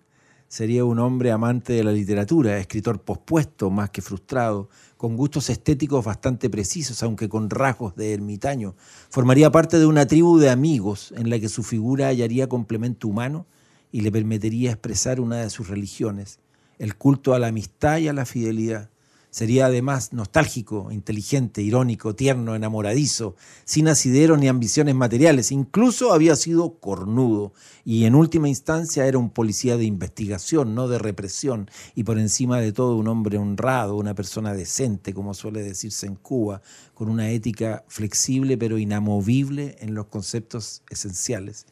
sería 0.50 0.84
un 0.84 0.98
hombre 0.98 1.30
amante 1.30 1.74
de 1.74 1.84
la 1.84 1.92
literatura, 1.92 2.58
escritor 2.58 3.00
pospuesto 3.00 3.70
más 3.70 3.90
que 3.90 4.02
frustrado, 4.02 4.68
con 4.96 5.16
gustos 5.16 5.48
estéticos 5.48 6.04
bastante 6.04 6.50
precisos, 6.50 7.04
aunque 7.04 7.28
con 7.28 7.48
rasgos 7.48 7.94
de 7.94 8.12
ermitaño. 8.12 8.74
Formaría 9.10 9.52
parte 9.52 9.78
de 9.78 9.86
una 9.86 10.06
tribu 10.06 10.38
de 10.38 10.50
amigos 10.50 11.14
en 11.16 11.30
la 11.30 11.38
que 11.38 11.48
su 11.48 11.62
figura 11.62 12.08
hallaría 12.08 12.48
complemento 12.48 13.06
humano 13.06 13.46
y 13.92 14.00
le 14.00 14.10
permitiría 14.10 14.72
expresar 14.72 15.20
una 15.20 15.36
de 15.36 15.50
sus 15.50 15.68
religiones, 15.68 16.40
el 16.80 16.96
culto 16.96 17.32
a 17.32 17.38
la 17.38 17.46
amistad 17.46 17.98
y 17.98 18.08
a 18.08 18.12
la 18.12 18.26
fidelidad. 18.26 18.90
Sería 19.30 19.66
además 19.66 20.12
nostálgico, 20.12 20.90
inteligente, 20.90 21.62
irónico, 21.62 22.16
tierno, 22.16 22.56
enamoradizo, 22.56 23.36
sin 23.64 23.86
asideros 23.86 24.40
ni 24.40 24.48
ambiciones 24.48 24.96
materiales. 24.96 25.52
Incluso 25.52 26.12
había 26.12 26.34
sido 26.34 26.80
cornudo 26.80 27.52
y 27.84 28.06
en 28.06 28.16
última 28.16 28.48
instancia 28.48 29.06
era 29.06 29.18
un 29.18 29.30
policía 29.30 29.76
de 29.76 29.84
investigación, 29.84 30.74
no 30.74 30.88
de 30.88 30.98
represión, 30.98 31.70
y 31.94 32.02
por 32.02 32.18
encima 32.18 32.60
de 32.60 32.72
todo 32.72 32.96
un 32.96 33.06
hombre 33.06 33.38
honrado, 33.38 33.96
una 33.96 34.16
persona 34.16 34.52
decente, 34.52 35.14
como 35.14 35.32
suele 35.32 35.62
decirse 35.62 36.06
en 36.06 36.16
Cuba, 36.16 36.60
con 36.94 37.08
una 37.08 37.30
ética 37.30 37.84
flexible 37.86 38.58
pero 38.58 38.78
inamovible 38.78 39.76
en 39.78 39.94
los 39.94 40.06
conceptos 40.06 40.82
esenciales. 40.90 41.66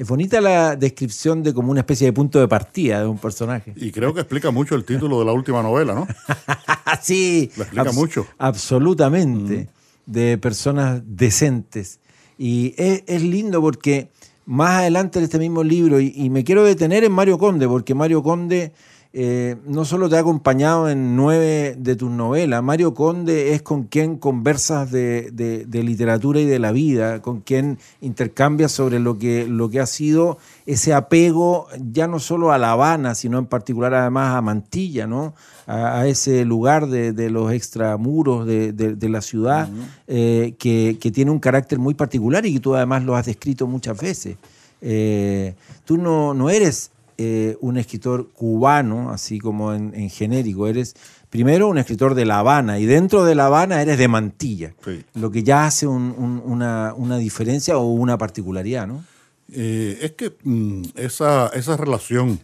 Es 0.00 0.08
bonita 0.08 0.40
la 0.40 0.76
descripción 0.76 1.42
de 1.42 1.52
como 1.52 1.70
una 1.70 1.80
especie 1.80 2.06
de 2.06 2.14
punto 2.14 2.40
de 2.40 2.48
partida 2.48 3.02
de 3.02 3.06
un 3.06 3.18
personaje. 3.18 3.74
Y 3.76 3.92
creo 3.92 4.14
que 4.14 4.20
explica 4.20 4.50
mucho 4.50 4.74
el 4.74 4.86
título 4.86 5.18
de 5.18 5.26
la 5.26 5.32
última 5.32 5.62
novela, 5.62 5.92
¿no? 5.92 6.08
sí, 7.02 7.50
Lo 7.54 7.64
explica 7.64 7.92
mucho. 7.92 8.26
Absolutamente, 8.38 9.68
de 10.06 10.38
personas 10.38 11.02
decentes. 11.04 12.00
Y 12.38 12.72
es, 12.78 13.02
es 13.06 13.20
lindo 13.20 13.60
porque 13.60 14.08
más 14.46 14.78
adelante 14.78 15.18
en 15.18 15.26
este 15.26 15.38
mismo 15.38 15.62
libro, 15.62 16.00
y, 16.00 16.14
y 16.16 16.30
me 16.30 16.44
quiero 16.44 16.64
detener 16.64 17.04
en 17.04 17.12
Mario 17.12 17.36
Conde, 17.36 17.68
porque 17.68 17.94
Mario 17.94 18.22
Conde 18.22 18.72
eh, 19.12 19.56
no 19.66 19.84
solo 19.84 20.08
te 20.08 20.14
ha 20.16 20.20
acompañado 20.20 20.88
en 20.88 21.16
nueve 21.16 21.74
de 21.76 21.96
tus 21.96 22.08
novelas, 22.10 22.62
Mario 22.62 22.94
Conde 22.94 23.54
es 23.54 23.62
con 23.62 23.82
quien 23.84 24.16
conversas 24.16 24.92
de, 24.92 25.30
de- 25.32 25.64
de 25.66 25.82
literatura 25.82 26.38
y 26.38 26.44
de 26.46 26.60
la 26.60 26.70
vida, 26.70 27.20
con 27.20 27.40
quien 27.40 27.78
intercambias 28.00 28.70
sobre 28.70 29.00
lo 29.00 29.18
que, 29.18 29.48
lo 29.48 29.68
que 29.68 29.80
ha 29.80 29.86
sido 29.86 30.38
ese 30.64 30.94
apego 30.94 31.66
ya 31.90 32.06
no 32.06 32.20
solo 32.20 32.52
a 32.52 32.58
La 32.58 32.70
Habana, 32.70 33.16
sino 33.16 33.38
en 33.38 33.46
particular 33.46 33.92
además 33.94 34.36
a 34.36 34.42
Mantilla, 34.42 35.08
¿no? 35.08 35.34
a, 35.66 35.98
a 36.00 36.06
ese 36.06 36.44
lugar 36.44 36.86
de, 36.86 37.12
de 37.12 37.30
los 37.30 37.52
extramuros 37.52 38.46
de, 38.46 38.72
de- 38.72 38.94
de 38.94 39.08
la 39.08 39.22
ciudad, 39.22 39.68
eh, 40.06 40.54
que, 40.56 40.98
que 41.00 41.10
tiene 41.10 41.32
un 41.32 41.40
carácter 41.40 41.80
muy 41.80 41.94
particular 41.94 42.46
y 42.46 42.54
que 42.54 42.60
tú 42.60 42.76
además 42.76 43.02
lo 43.02 43.16
has 43.16 43.26
descrito 43.26 43.66
muchas 43.66 44.00
veces. 44.00 44.36
Eh, 44.82 45.54
tú 45.84 45.96
no, 45.98 46.32
no 46.32 46.48
eres 46.48 46.90
eh, 47.22 47.56
un 47.60 47.76
escritor 47.76 48.30
cubano, 48.32 49.10
así 49.10 49.38
como 49.38 49.74
en, 49.74 49.92
en 49.94 50.08
genérico, 50.08 50.66
eres 50.68 50.94
primero 51.28 51.68
un 51.68 51.76
escritor 51.76 52.14
de 52.14 52.24
La 52.24 52.38
Habana 52.38 52.78
y 52.78 52.86
dentro 52.86 53.24
de 53.24 53.34
La 53.34 53.46
Habana 53.46 53.82
eres 53.82 53.98
de 53.98 54.08
Mantilla, 54.08 54.72
Sí. 54.82 55.04
lo 55.14 55.30
que 55.30 55.42
ya 55.42 55.66
hace 55.66 55.86
un- 55.86 56.14
un- 56.16 56.42
una, 56.44 56.94
una 56.96 57.18
diferencia 57.18 57.76
o 57.76 57.84
una 57.92 58.16
particularidad, 58.16 58.86
¿no? 58.86 59.04
Eh, 59.52 59.98
es 60.00 60.12
que 60.12 60.32
mm, 60.44 60.82
esa, 60.94 61.48
esa 61.48 61.76
relación 61.76 62.40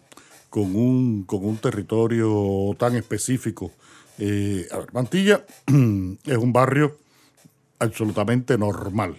con 0.51 0.77
un, 0.77 1.25
con 1.25 1.45
un 1.45 1.57
territorio 1.57 2.75
tan 2.79 2.97
específico. 2.97 3.73
eh, 4.19 4.67
a 4.73 4.79
ver, 4.79 4.93
Mantilla 4.93 5.45
es 5.67 6.37
un 6.37 6.53
barrio 6.53 6.97
absolutamente 7.79 8.57
normal. 8.59 9.15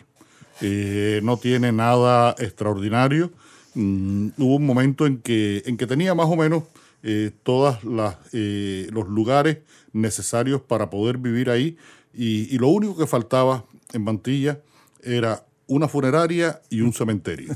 No 1.21 1.37
tiene 1.37 1.71
nada 1.71 2.33
extraordinario. 2.39 3.31
Mm, 3.77 4.29
hubo 4.39 4.55
un 4.55 4.65
momento 4.65 5.05
en 5.05 5.19
que, 5.19 5.61
en 5.67 5.77
que 5.77 5.85
tenía 5.85 6.15
más 6.15 6.27
o 6.27 6.35
menos 6.35 6.63
eh, 7.03 7.29
todos 7.43 7.83
los 7.83 9.07
lugares 9.07 9.59
necesarios 9.93 10.61
para 10.61 10.89
poder 10.89 11.19
vivir 11.19 11.51
ahí 11.51 11.77
y, 12.11 12.53
y 12.53 12.57
lo 12.57 12.69
único 12.69 12.97
que 12.97 13.05
faltaba 13.05 13.65
en 13.93 14.03
Mantilla 14.03 14.59
era 15.03 15.45
una 15.67 15.87
funeraria 15.87 16.59
y 16.71 16.81
un 16.81 16.91
cementerio. 16.91 17.55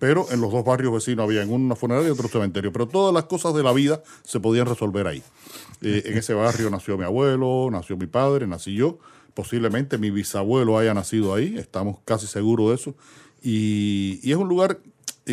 Pero 0.00 0.26
en 0.32 0.40
los 0.40 0.50
dos 0.50 0.64
barrios 0.64 0.92
vecinos 0.92 1.24
había 1.24 1.44
una 1.46 1.76
funeraria 1.76 2.08
y 2.08 2.10
otro 2.10 2.28
cementerio. 2.28 2.72
Pero 2.72 2.88
todas 2.88 3.14
las 3.14 3.24
cosas 3.24 3.54
de 3.54 3.62
la 3.62 3.72
vida 3.72 4.02
se 4.24 4.40
podían 4.40 4.66
resolver 4.66 5.06
ahí. 5.06 5.22
Eh, 5.82 6.02
en 6.06 6.18
ese 6.18 6.34
barrio 6.34 6.68
nació 6.70 6.98
mi 6.98 7.04
abuelo, 7.04 7.68
nació 7.70 7.96
mi 7.96 8.06
padre, 8.06 8.46
nací 8.46 8.74
yo. 8.74 8.98
Posiblemente 9.34 9.98
mi 9.98 10.10
bisabuelo 10.10 10.78
haya 10.78 10.94
nacido 10.94 11.32
ahí, 11.32 11.56
estamos 11.56 11.98
casi 12.04 12.26
seguros 12.26 12.70
de 12.70 12.74
eso. 12.74 12.94
Y, 13.42 14.20
y 14.22 14.32
es 14.32 14.36
un 14.36 14.48
lugar 14.48 14.80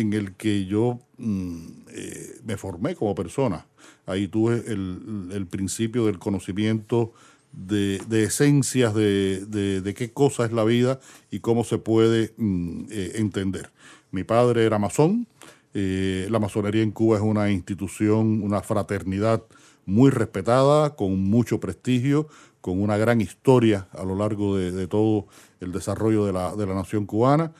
en 0.00 0.12
el 0.12 0.34
que 0.34 0.66
yo 0.66 1.00
mm, 1.18 1.58
eh, 1.90 2.40
me 2.44 2.56
formé 2.56 2.94
como 2.94 3.14
persona. 3.14 3.66
Ahí 4.06 4.28
tuve 4.28 4.64
el, 4.66 5.28
el 5.32 5.46
principio 5.46 6.06
del 6.06 6.18
conocimiento 6.18 7.12
de, 7.52 8.00
de 8.08 8.24
esencias 8.24 8.94
de, 8.94 9.44
de- 9.46 9.94
qué 9.94 10.12
cosa 10.12 10.44
es 10.44 10.52
la 10.52 10.64
vida 10.64 11.00
y 11.30 11.40
cómo 11.40 11.64
se 11.64 11.78
puede 11.78 12.32
mm, 12.36 12.84
eh, 12.90 13.12
entender. 13.16 13.70
Mi 14.10 14.24
padre 14.24 14.64
era 14.64 14.78
masón. 14.78 15.26
eh, 15.74 16.26
la 16.30 16.38
masonería 16.38 16.82
en 16.82 16.92
Cuba 16.92 17.16
es 17.18 17.22
una 17.22 17.50
institución, 17.50 18.42
una 18.42 18.62
fraternidad 18.62 19.42
muy 19.86 20.10
respetada, 20.10 20.96
con 20.96 21.22
mucho 21.22 21.60
prestigio, 21.60 22.28
con 22.60 22.80
una 22.82 22.96
gran 22.96 23.20
historia 23.20 23.88
a 23.92 24.04
lo 24.04 24.14
largo 24.16 24.56
de, 24.56 24.70
de 24.72 24.86
todo 24.86 25.26
el 25.60 25.72
desarrollo 25.72 26.24
de 26.26 26.32
la, 26.32 26.54
de 26.56 26.66
la 26.66 26.74
nación 26.74 27.06
cubana. 27.06 27.52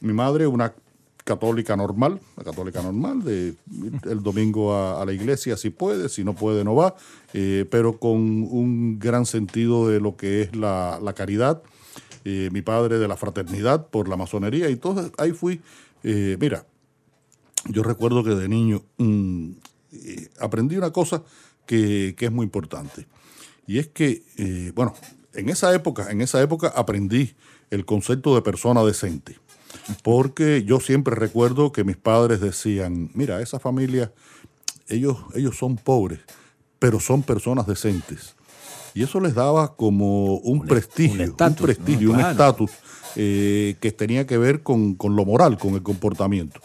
Mi 0.00 0.12
madre, 0.12 0.46
una 0.46 0.74
católica 1.26 1.76
normal, 1.76 2.20
una 2.36 2.44
católica 2.44 2.80
normal, 2.80 3.24
de 3.24 3.56
el 4.08 4.22
domingo 4.22 4.76
a, 4.76 5.04
la 5.04 5.12
iglesia 5.12 5.56
si 5.56 5.70
puede, 5.70 6.08
si 6.08 6.22
no 6.22 6.34
puede 6.34 6.62
no 6.62 6.76
va, 6.76 6.94
eh, 7.34 7.66
pero 7.68 7.98
con 7.98 8.16
un 8.16 9.00
gran 9.00 9.26
sentido 9.26 9.88
de 9.88 9.98
lo 9.98 10.16
que 10.16 10.42
es 10.42 10.54
la, 10.54 11.00
la 11.02 11.12
caridad. 11.14 11.62
Eh, 12.24 12.48
mi 12.52 12.62
padre 12.62 12.98
de 12.98 13.06
la 13.06 13.16
fraternidad 13.16 13.86
por 13.86 14.08
la 14.08 14.16
masonería, 14.16 14.68
y 14.68 14.72
entonces 14.72 15.12
ahí 15.18 15.30
fui, 15.30 15.60
eh, 16.02 16.36
mira, 16.40 16.66
yo 17.66 17.84
recuerdo 17.84 18.24
que 18.24 18.30
de 18.30 18.48
niño 18.48 18.82
mm, 18.98 19.50
aprendí 20.40 20.76
una 20.76 20.92
cosa 20.92 21.22
que, 21.66 22.14
que 22.16 22.26
es 22.26 22.32
muy 22.32 22.44
importante. 22.44 23.06
Y 23.68 23.78
es 23.78 23.88
que, 23.88 24.22
bueno, 24.74 24.94
en 25.34 25.48
esa 25.48 25.72
época, 25.74 26.10
en 26.10 26.20
esa 26.20 26.40
época 26.40 26.68
aprendí 26.68 27.34
el 27.70 27.84
concepto 27.84 28.34
de 28.34 28.42
persona 28.42 28.84
decente. 28.84 29.38
Porque 30.02 30.64
yo 30.64 30.80
siempre 30.80 31.14
recuerdo 31.14 31.72
que 31.72 31.84
mis 31.84 31.96
padres 31.96 32.40
decían, 32.40 33.10
mira, 33.14 33.40
esa 33.40 33.58
familia, 33.60 34.12
ellos, 34.88 35.18
ellos 35.34 35.56
son 35.56 35.76
pobres, 35.76 36.20
pero 36.78 36.98
son 37.00 37.22
personas 37.22 37.66
decentes. 37.66 38.34
Y 38.94 39.02
eso 39.02 39.20
les 39.20 39.34
daba 39.34 39.76
como 39.76 40.36
un, 40.38 40.60
Un- 40.60 40.66
prestigio, 40.66 41.36
un 41.38 41.54
prestigio, 41.54 42.08
¿no? 42.08 42.14
un 42.14 42.20
estatus 42.20 42.70
eh, 43.14 43.76
que 43.80 43.92
tenía 43.92 44.26
que 44.26 44.38
ver 44.38 44.62
con, 44.62 44.94
con 44.94 45.14
lo 45.16 45.24
moral, 45.24 45.58
con 45.58 45.74
el 45.74 45.82
comportamiento. 45.82 46.60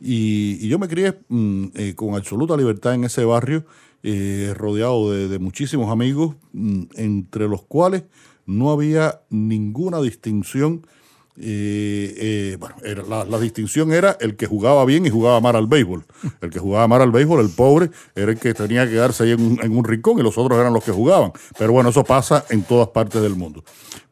Y, 0.00 0.58
y 0.64 0.68
yo 0.68 0.78
me 0.78 0.88
crié 0.88 1.18
mm, 1.28 1.64
eh, 1.74 1.94
con 1.94 2.14
absoluta 2.14 2.56
libertad 2.56 2.94
en 2.94 3.04
ese 3.04 3.24
barrio, 3.24 3.64
eh, 4.02 4.52
rodeado 4.56 5.10
de, 5.12 5.28
de 5.28 5.38
muchísimos 5.38 5.90
amigos, 5.90 6.36
mm, 6.52 6.84
entre 6.94 7.48
los 7.48 7.62
cuales 7.62 8.04
no 8.46 8.70
había 8.70 9.20
ninguna 9.28 10.00
distinción. 10.00 10.86
Eh, 11.40 12.14
eh, 12.16 12.56
bueno, 12.58 12.74
era- 12.84 13.02
la, 13.02 13.24
la 13.24 13.38
distinción 13.38 13.92
era 13.92 14.16
el 14.20 14.36
que 14.36 14.46
jugaba 14.46 14.84
bien 14.84 15.06
y 15.06 15.10
jugaba 15.10 15.40
mal 15.40 15.56
al 15.56 15.66
béisbol. 15.66 16.04
El 16.40 16.50
que 16.50 16.58
jugaba 16.58 16.86
mal 16.88 17.02
al 17.02 17.10
béisbol, 17.12 17.40
el 17.40 17.50
pobre, 17.50 17.90
era 18.14 18.32
el 18.32 18.38
que 18.38 18.54
tenía 18.54 18.84
que 18.84 18.92
quedarse 18.92 19.24
ahí 19.24 19.32
en 19.32 19.40
un, 19.40 19.60
en 19.62 19.76
un 19.76 19.84
rincón 19.84 20.18
y 20.18 20.22
los 20.22 20.36
otros 20.38 20.58
eran 20.58 20.72
los 20.72 20.82
que 20.84 20.92
jugaban. 20.92 21.32
Pero 21.58 21.72
bueno, 21.72 21.90
eso 21.90 22.02
pasa 22.04 22.44
en 22.50 22.62
todas 22.62 22.88
partes 22.88 23.22
del 23.22 23.36
mundo. 23.36 23.62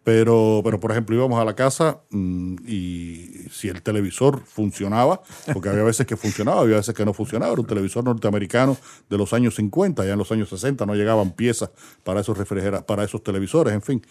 Pero, 0.06 0.60
pero 0.62 0.78
por 0.78 0.92
ejemplo, 0.92 1.16
íbamos 1.16 1.40
a 1.40 1.44
la 1.44 1.56
casa 1.56 2.00
mm, 2.10 2.58
y 2.64 3.28
si 3.50 3.66
el 3.66 3.82
televisor 3.82 4.40
funcionaba, 4.46 5.20
porque 5.52 5.68
había 5.68 5.82
veces 5.82 6.06
que 6.06 6.16
funcionaba, 6.16 6.60
había 6.60 6.76
veces 6.76 6.94
que 6.94 7.04
no 7.04 7.12
funcionaba, 7.12 7.50
era 7.50 7.60
un 7.60 7.66
televisor 7.66 8.04
norteamericano 8.04 8.76
de 9.10 9.18
los 9.18 9.32
años 9.32 9.56
50, 9.56 10.04
ya 10.06 10.12
en 10.12 10.18
los 10.20 10.30
años 10.30 10.48
60 10.50 10.86
no 10.86 10.94
llegaban 10.94 11.32
piezas 11.32 11.70
para 12.04 12.20
esos 12.20 12.38
refrigera- 12.38 12.86
para 12.86 13.02
esos 13.02 13.20
televisores, 13.24 13.74
en 13.74 13.82
fin. 13.82 14.06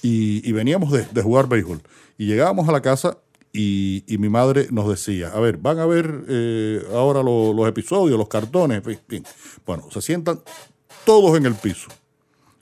Y, 0.00 0.48
y 0.48 0.52
veníamos 0.52 0.92
de, 0.92 1.22
jugar 1.22 1.48
béisbol. 1.48 1.82
Y 2.18 2.26
llegábamos 2.26 2.68
a 2.68 2.72
la 2.72 2.80
casa 2.80 3.18
y, 3.52 4.04
y 4.06 4.18
mi 4.18 4.28
madre 4.28 4.68
nos 4.70 4.88
decía, 4.88 5.32
a 5.34 5.40
ver, 5.40 5.56
van 5.56 5.80
a 5.80 5.86
ver 5.86 6.24
eh, 6.28 6.86
ahora 6.94 7.20
lo- 7.24 7.52
los 7.52 7.66
episodios, 7.68 8.16
los 8.16 8.28
cartones, 8.28 8.80
en 8.86 9.00
fin. 9.08 9.24
Bueno, 9.66 9.88
se 9.90 10.02
sientan 10.02 10.38
todos 11.04 11.36
en 11.36 11.46
el 11.46 11.56
piso 11.56 11.88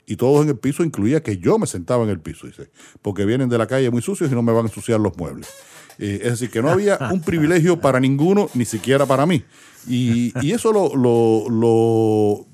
y 0.05 0.15
todos 0.15 0.43
en 0.43 0.49
el 0.49 0.57
piso 0.57 0.83
incluía 0.83 1.21
que 1.23 1.37
yo 1.37 1.57
me 1.59 1.67
sentaba 1.67 2.03
en 2.03 2.09
el 2.09 2.19
piso, 2.19 2.47
dice, 2.47 2.69
porque 3.01 3.25
vienen 3.25 3.49
de 3.49 3.57
la 3.57 3.67
calle 3.67 3.89
muy 3.91 4.01
sucios 4.01 4.31
y 4.31 4.35
no 4.35 4.41
me 4.41 4.51
van 4.51 4.65
a 4.65 4.69
ensuciar 4.69 4.99
los 4.99 5.15
muebles. 5.17 5.47
Eh, 5.99 6.19
es 6.23 6.31
decir, 6.31 6.49
que 6.49 6.61
no 6.61 6.69
había 6.69 6.97
un 7.13 7.21
privilegio 7.25 7.79
para 7.79 7.99
ninguno, 7.99 8.49
ni 8.53 8.65
siquiera 8.65 9.05
para 9.05 9.25
mí. 9.25 9.43
Y, 9.87 10.33
y 10.45 10.51
eso 10.51 10.71
lo, 10.73 10.95
lo- 10.95 11.49
lo- 11.49 12.47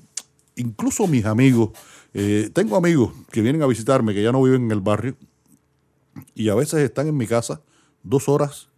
incluso 0.56 1.06
mis 1.06 1.24
amigos, 1.24 1.70
eh, 2.14 2.50
tengo 2.52 2.76
amigos 2.76 3.12
que 3.30 3.40
vienen 3.42 3.62
a 3.62 3.66
visitarme, 3.66 4.14
que 4.14 4.22
ya 4.22 4.32
no 4.32 4.42
viven 4.42 4.64
en 4.64 4.70
el 4.72 4.80
barrio, 4.80 5.16
y 6.34 6.48
a 6.48 6.54
veces 6.54 6.80
están 6.80 7.06
en 7.06 7.16
mi 7.16 7.26
casa 7.26 7.62
dos 8.02 8.28
horas 8.28 8.68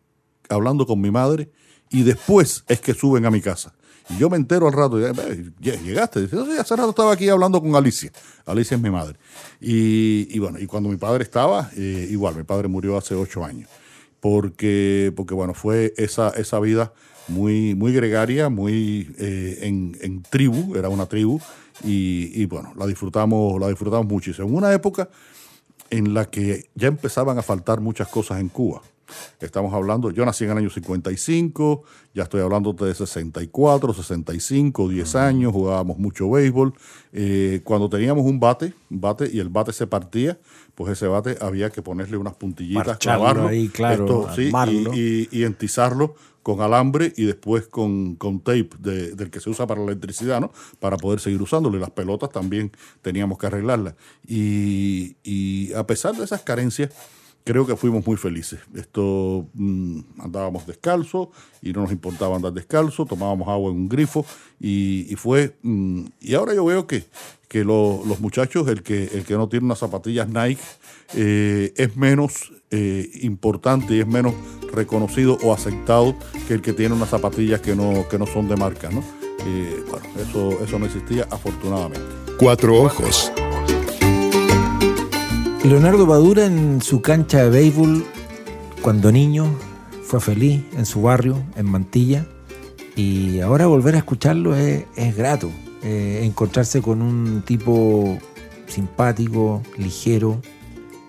hablando 0.48 0.86
con 0.86 1.00
mi 1.00 1.10
madre 1.10 1.50
y 1.90 2.02
después 2.02 2.64
es 2.68 2.80
que 2.80 2.92
suben 2.94 3.24
a 3.26 3.30
mi 3.30 3.40
casa. 3.40 3.74
Yo 4.18 4.28
me 4.28 4.36
entero 4.36 4.66
al 4.66 4.72
rato, 4.72 4.98
ya, 4.98 5.10
"Eh, 5.10 5.50
ya 5.60 5.74
llegaste, 5.80 6.22
dice, 6.22 6.36
"No, 6.36 6.44
sí, 6.44 6.52
hace 6.58 6.74
rato 6.76 6.90
estaba 6.90 7.12
aquí 7.12 7.28
hablando 7.28 7.60
con 7.60 7.74
Alicia. 7.76 8.10
Alicia 8.46 8.76
es 8.76 8.82
mi 8.82 8.90
madre. 8.90 9.16
Y, 9.60 10.38
bueno, 10.38 10.58
y 10.58 10.66
cuando 10.66 10.88
mi 10.88 10.96
padre 10.96 11.22
estaba, 11.24 11.70
eh, 11.76 12.08
igual, 12.10 12.34
mi 12.36 12.42
padre 12.42 12.68
murió 12.68 12.96
hace 12.96 13.14
ocho 13.14 13.44
años. 13.44 13.68
Porque, 14.20 15.12
porque 15.16 15.34
bueno, 15.34 15.54
fue 15.54 15.94
esa, 15.96 16.30
esa 16.30 16.60
vida 16.60 16.92
muy, 17.28 17.74
muy 17.74 17.92
gregaria, 17.92 18.48
muy 18.48 19.14
eh, 19.18 19.58
en, 19.62 19.96
en 20.00 20.22
tribu, 20.22 20.74
era 20.76 20.88
una 20.88 21.06
tribu, 21.06 21.40
y, 21.84 22.30
y 22.34 22.44
bueno, 22.46 22.72
la 22.76 22.86
disfrutamos, 22.86 23.58
la 23.60 23.68
disfrutamos 23.68 24.06
muchísimo. 24.06 24.48
En 24.48 24.54
una 24.54 24.72
época 24.74 25.08
en 25.88 26.12
la 26.14 26.26
que 26.26 26.68
ya 26.74 26.88
empezaban 26.88 27.38
a 27.38 27.42
faltar 27.42 27.80
muchas 27.80 28.08
cosas 28.08 28.40
en 28.40 28.48
Cuba. 28.48 28.82
Estamos 29.40 29.72
hablando, 29.74 30.10
yo 30.10 30.24
nací 30.24 30.44
en 30.44 30.50
el 30.50 30.58
año 30.58 30.70
55, 30.70 31.82
ya 32.14 32.24
estoy 32.24 32.40
hablando 32.40 32.72
de 32.72 32.94
64, 32.94 33.92
65, 33.94 34.88
10 34.88 35.14
años, 35.16 35.52
jugábamos 35.52 35.98
mucho 35.98 36.30
béisbol. 36.30 36.72
Eh, 37.12 37.60
cuando 37.64 37.88
teníamos 37.88 38.24
un 38.24 38.38
bate, 38.40 38.74
bate 38.88 39.30
y 39.32 39.38
el 39.40 39.48
bate 39.48 39.72
se 39.72 39.86
partía, 39.86 40.38
pues 40.74 40.92
ese 40.92 41.06
bate 41.06 41.36
había 41.40 41.70
que 41.70 41.82
ponerle 41.82 42.16
unas 42.16 42.34
puntillitas, 42.34 42.86
Marcharlo 42.86 43.18
clavarlo, 43.24 43.48
ahí, 43.48 43.68
claro, 43.68 44.06
sí, 44.34 44.50
y, 44.94 44.98
y, 44.98 45.28
y 45.30 45.44
entizarlo 45.44 46.14
con 46.42 46.62
alambre 46.62 47.12
y 47.18 47.24
después 47.26 47.66
con, 47.66 48.14
con 48.16 48.40
tape 48.40 48.70
de- 48.78 49.14
del 49.14 49.28
que 49.30 49.40
se 49.40 49.50
usa 49.50 49.66
para 49.66 49.80
la 49.80 49.88
electricidad, 49.92 50.40
¿no? 50.40 50.50
Para 50.78 50.96
poder 50.96 51.20
seguir 51.20 51.42
usándolo. 51.42 51.76
Y 51.76 51.80
las 51.80 51.90
pelotas 51.90 52.30
también 52.30 52.72
teníamos 53.02 53.36
que 53.36 53.46
arreglarlas. 53.46 53.94
Y, 54.26 55.16
y 55.22 55.72
a 55.74 55.86
pesar 55.86 56.16
de 56.16 56.24
esas 56.24 56.40
carencias, 56.40 56.90
creo 57.44 57.66
que 57.66 57.76
fuimos 57.76 58.06
muy 58.06 58.16
felices. 58.16 58.60
Esto 58.74 59.46
mm, 59.54 60.00
andábamos 60.18 60.66
descalzos 60.66 61.28
y 61.62 61.72
no 61.72 61.82
nos 61.82 61.92
importaba 61.92 62.36
andar 62.36 62.52
descalzo, 62.52 63.06
tomábamos 63.06 63.48
agua 63.48 63.70
en 63.70 63.76
un 63.78 63.88
grifo 63.88 64.24
y, 64.60 65.14
fue 65.16 65.56
mm, 65.62 66.04
y 66.20 66.34
ahora 66.34 66.54
yo 66.54 66.64
veo 66.64 66.86
que, 66.86 67.04
que 67.48 67.64
lo- 67.64 68.02
los 68.06 68.20
muchachos, 68.20 68.68
el 68.68 68.82
que, 68.82 69.04
el 69.04 69.24
que 69.24 69.34
no 69.34 69.48
tiene 69.48 69.66
unas 69.66 69.78
zapatillas 69.78 70.28
Nike, 70.28 70.60
eh, 71.14 71.72
es 71.76 71.96
menos 71.96 72.52
eh, 72.70 73.10
importante 73.22 73.94
y 73.96 74.00
es 74.00 74.06
menos 74.06 74.34
reconocido 74.72 75.36
o 75.42 75.52
aceptado 75.52 76.14
que 76.46 76.54
el 76.54 76.62
que 76.62 76.72
tiene 76.72 76.94
unas 76.94 77.08
zapatillas 77.10 77.60
que 77.60 77.74
no, 77.74 78.06
que 78.08 78.18
no 78.18 78.26
son 78.26 78.48
de 78.48 78.56
marca, 78.56 78.90
¿no? 78.90 79.02
Eh, 79.46 79.82
bueno, 79.90 80.06
eso, 80.20 80.62
eso 80.62 80.78
no 80.78 80.86
existía 80.86 81.26
afortunadamente. 81.30 82.06
Cuatro 82.38 82.74
ojos. 82.82 83.32
Leonardo 85.64 86.06
Badura 86.06 86.46
en 86.46 86.80
su 86.80 87.02
cancha 87.02 87.44
de 87.44 87.50
béisbol, 87.50 88.04
cuando 88.82 89.12
niño, 89.12 89.46
fue 90.02 90.20
feliz 90.20 90.62
en 90.76 90.86
su 90.86 91.02
barrio, 91.02 91.42
en 91.56 91.66
Mantilla, 91.70 92.26
y 92.96 93.40
ahora 93.40 93.66
volver 93.66 93.94
a 93.94 93.98
escucharlo 93.98 94.56
es, 94.56 94.84
es 94.96 95.16
grato. 95.16 95.50
Eh, 95.82 96.20
encontrarse 96.24 96.82
con 96.82 97.00
un 97.02 97.42
tipo 97.42 98.18
simpático, 98.66 99.62
ligero, 99.78 100.40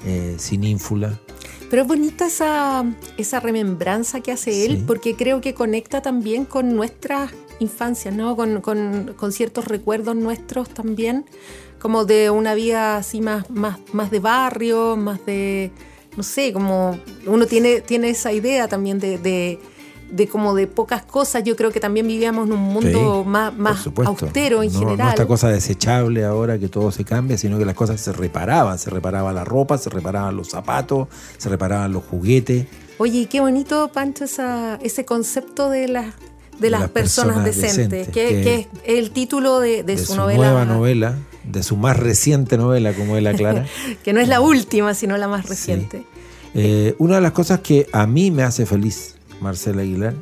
eh, 0.05 0.35
sin 0.37 0.63
ínfula. 0.63 1.19
Pero 1.69 1.83
es 1.83 1.87
bonita 1.87 2.27
esa, 2.27 2.83
esa 3.17 3.39
remembranza 3.39 4.19
que 4.21 4.31
hace 4.33 4.65
él, 4.65 4.83
porque 4.85 5.15
creo 5.15 5.39
que 5.41 5.53
conecta 5.53 6.01
también 6.01 6.43
con 6.45 6.75
nuestras 6.75 7.31
infancias, 7.59 8.13
¿no? 8.13 8.35
Con, 8.35 8.59
con- 8.61 9.13
con 9.15 9.31
ciertos 9.31 9.65
recuerdos 9.65 10.15
nuestros 10.15 10.69
también, 10.69 11.25
como 11.81 12.05
de 12.05 12.29
una 12.29 12.53
vida 12.53 12.97
así 12.97 13.21
más, 13.21 13.49
más, 13.49 13.79
más 13.93 14.11
de 14.11 14.19
barrio, 14.19 14.95
más 14.97 15.25
de, 15.25 15.71
no 16.15 16.23
sé, 16.23 16.53
como 16.53 16.99
uno 17.25 17.45
tiene, 17.47 17.81
tiene 17.81 18.09
esa 18.09 18.31
idea 18.31 18.67
también 18.67 18.99
de, 18.99 19.17
de, 19.17 19.59
de 20.11 20.27
como 20.27 20.53
de 20.53 20.67
pocas 20.67 21.03
cosas. 21.03 21.43
Yo 21.43 21.55
creo 21.55 21.71
que 21.71 21.79
también 21.79 22.05
vivíamos 22.07 22.45
en 22.47 22.53
un 22.53 22.59
mundo 22.61 23.21
Sí, 23.23 23.29
más, 23.29 23.57
más 23.57 23.87
austero 24.05 24.61
en 24.61 24.71
No- 24.73 24.79
general. 24.79 24.97
No 25.05 25.09
esta 25.09 25.25
cosa 25.25 25.47
desechable 25.49 26.23
ahora 26.23 26.59
que 26.59 26.67
todo 26.67 26.91
se 26.91 27.03
cambia, 27.03 27.37
sino 27.37 27.57
que 27.57 27.65
las 27.65 27.75
cosas 27.75 27.99
se 27.99 28.11
reparaban. 28.13 28.77
Se 28.77 28.89
reparaba 28.89 29.33
la 29.33 29.43
ropa, 29.43 29.77
se 29.77 29.89
reparaban 29.89 30.35
los 30.35 30.49
zapatos, 30.49 31.07
se 31.37 31.49
reparaban 31.49 31.91
los 31.93 32.03
juguetes. 32.03 32.67
Oye, 32.99 33.19
y 33.21 33.25
qué 33.25 33.39
bonito, 33.41 33.89
Pancho, 33.91 34.25
esa, 34.25 34.75
ese 34.83 35.03
concepto 35.05 35.69
de 35.71 35.87
las 35.87 36.13
de, 36.59 36.69
las, 36.69 36.89
personas, 36.91 37.43
decentes, 37.43 38.09
que, 38.09 38.27
que- 38.27 38.41
que 38.43 38.55
es 38.59 38.67
el 38.99 39.09
título 39.09 39.59
de, 39.59 39.77
de 39.77 39.95
de 39.95 39.97
su, 39.97 40.11
su 40.13 40.15
novela, 40.15 40.37
nueva 40.37 40.65
novela, 40.65 41.17
de 41.43 41.63
su 41.63 41.75
más 41.77 41.97
reciente 41.97 42.57
novela, 42.57 42.93
como 42.93 43.17
él 43.17 43.27
aclara. 43.27 43.65
que 44.03 44.13
no 44.13 44.19
es 44.19 44.27
la 44.27 44.41
última, 44.41 44.93
sino 44.93 45.17
la 45.17 45.27
más 45.27 45.47
reciente. 45.47 46.03
Eh, 46.53 46.95
una 46.99 47.15
de 47.15 47.21
las 47.21 47.31
cosas 47.31 47.61
que 47.61 47.87
a 47.91 48.05
mí 48.07 48.31
me 48.31 48.43
hace 48.43 48.65
feliz, 48.65 49.15
Marcela 49.39 49.81
Aguilar, 49.81 50.13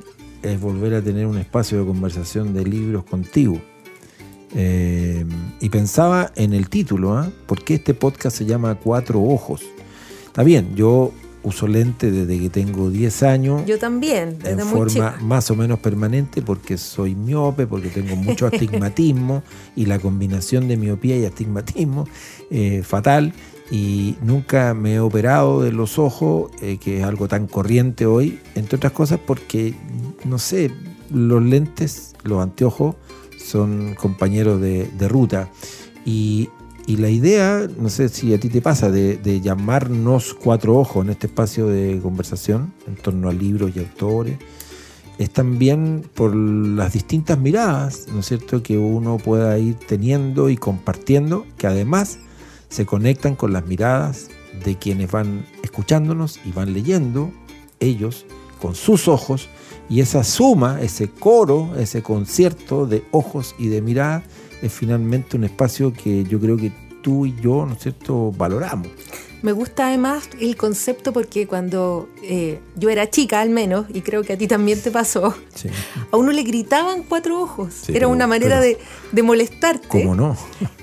es 0.41 0.60
volver 0.60 0.93
a 0.93 1.01
tener 1.01 1.25
un 1.25 1.38
espacio 1.38 1.79
de 1.79 1.86
conversación 1.86 2.53
de 2.53 2.63
libros 2.63 3.03
contigo. 3.03 3.60
Eh, 4.55 5.25
y 5.60 5.69
pensaba 5.69 6.32
en 6.36 6.53
el 6.53 6.69
título, 6.69 7.15
¿ah? 7.15 7.29
¿por 7.45 7.63
qué 7.63 7.75
este 7.75 7.93
podcast 7.93 8.36
se 8.38 8.45
llama 8.45 8.75
Cuatro 8.75 9.21
Ojos? 9.21 9.62
Está 10.25 10.43
bien, 10.43 10.75
yo 10.75 11.12
uso 11.43 11.67
lente 11.67 12.12
desde 12.12 12.39
que 12.39 12.49
tengo 12.49 12.89
10 12.89 13.23
años. 13.23 13.65
Yo 13.65 13.80
también, 13.80 14.38
desde 14.39 14.62
en 14.62 14.67
muy 14.67 14.67
forma 14.67 15.13
chica. 15.13 15.17
más 15.21 15.49
o 15.52 15.56
menos 15.56 15.80
permanente 15.80 16.41
porque 16.41 16.78
soy 16.78 17.15
miope, 17.15 17.67
porque 17.67 17.89
tengo 17.89 18.15
mucho 18.15 18.47
astigmatismo 18.52 19.43
y 19.75 19.86
la 19.86 19.99
combinación 19.99 20.67
de 20.67 20.78
miopía 20.78 21.17
y 21.17 21.25
astigmatismo 21.25 22.08
eh, 22.49 22.84
fatal 22.84 23.34
y 23.71 24.15
nunca 24.21 24.73
me 24.73 24.95
he 24.95 24.99
operado 24.99 25.62
de 25.62 25.71
los 25.71 25.99
ojos, 25.99 26.52
eh, 26.62 26.78
que 26.78 26.99
es 26.99 27.04
algo 27.04 27.28
tan 27.28 27.47
corriente 27.47 28.06
hoy, 28.06 28.39
entre 28.56 28.78
otras 28.78 28.93
cosas 28.93 29.19
porque, 29.25 29.75
no 30.25 30.39
sé, 30.39 30.71
los 31.12 31.41
lentes, 31.43 32.15
los 32.23 32.41
anteojos 32.41 32.95
son 33.38 33.95
compañeros 33.95 34.60
de, 34.60 34.86
de 34.86 35.08
ruta 35.08 35.49
y, 36.06 36.49
y 36.89 36.97
la 36.97 37.12
idea, 37.12 37.67
no 37.78 37.88
sé 37.88 38.10
si 38.10 38.34
a 38.34 38.39
ti 38.39 38.49
te 38.49 38.63
pasa, 38.63 38.89
de, 38.89 39.41
llamarnos 39.41 40.34
cuatro 40.34 40.75
ojos 40.75 41.06
en 41.06 41.12
este 41.12 41.28
espacio 41.28 41.67
de 41.67 41.99
conversación 42.02 42.73
en 42.88 42.95
torno 42.95 43.30
a 43.30 43.34
libros 43.34 43.71
y 43.75 43.80
autores, 43.80 44.39
es 45.19 45.30
también 45.30 46.04
por 46.15 46.36
las 46.36 46.93
distintas 46.93 47.38
miradas, 47.38 48.08
¿no 48.12 48.21
es 48.21 48.25
cierto?, 48.25 48.63
que 48.63 48.80
uno 48.80 49.17
pueda 49.17 49.60
ir 49.60 49.75
teniendo 49.75 50.49
y 50.49 50.58
compartiendo, 50.58 51.45
que 51.60 51.67
además 51.67 52.17
se 52.69 52.88
conectan 52.88 53.36
con 53.36 53.54
las 53.54 53.67
miradas 53.67 54.30
de 54.65 54.75
quienes 54.75 55.12
van 55.12 55.45
escuchándonos 55.62 56.39
y 56.43 56.54
van 56.54 56.73
leyendo, 56.73 57.30
ellos 57.80 58.25
con 58.60 58.73
sus 58.73 59.08
ojos, 59.08 59.47
y 59.89 59.99
esa 59.99 60.23
suma, 60.23 60.82
ese 60.82 61.08
coro, 61.08 61.69
ese 61.78 62.02
concierto 62.02 62.88
de 62.88 63.04
ojos 63.12 63.54
y 63.60 63.67
de 63.67 63.84
mirada, 63.84 64.23
es 64.62 64.72
finalmente 64.74 65.38
un 65.38 65.43
espacio 65.43 65.93
que 65.93 66.24
yo 66.24 66.39
creo 66.39 66.58
que 66.58 66.72
tú 67.02 67.26
y 67.26 67.36
yo, 67.41 67.65
¿no 67.65 67.74
es 67.74 67.80
cierto?, 67.80 68.32
valoramos. 68.38 68.88
Me 69.41 69.54
gusta 69.54 69.88
además 69.88 70.28
el 70.41 70.58
concepto 70.58 71.13
porque 71.13 71.48
cuando 71.48 72.10
eh, 72.24 72.60
yo 72.76 72.89
era 72.89 73.10
chica 73.10 73.39
al 73.39 73.50
menos, 73.50 73.86
y 73.93 74.02
creo 74.02 74.22
que 74.22 74.34
a 74.34 74.38
ti 74.38 74.48
también 74.48 74.82
te 74.82 74.91
pasó, 74.91 75.34
Sí. 75.56 75.69
a 76.12 76.17
uno 76.17 76.34
le 76.34 76.43
gritaban 76.43 77.04
cuatro 77.08 77.41
ojos. 77.41 77.74
Sí, 77.86 77.93
era 77.95 78.10
una 78.10 78.28
manera 78.28 78.60
de, 78.60 78.78
de 79.13 79.24
molestarte. 79.24 79.88
¿Cómo 79.88 80.13
no? 80.13 80.36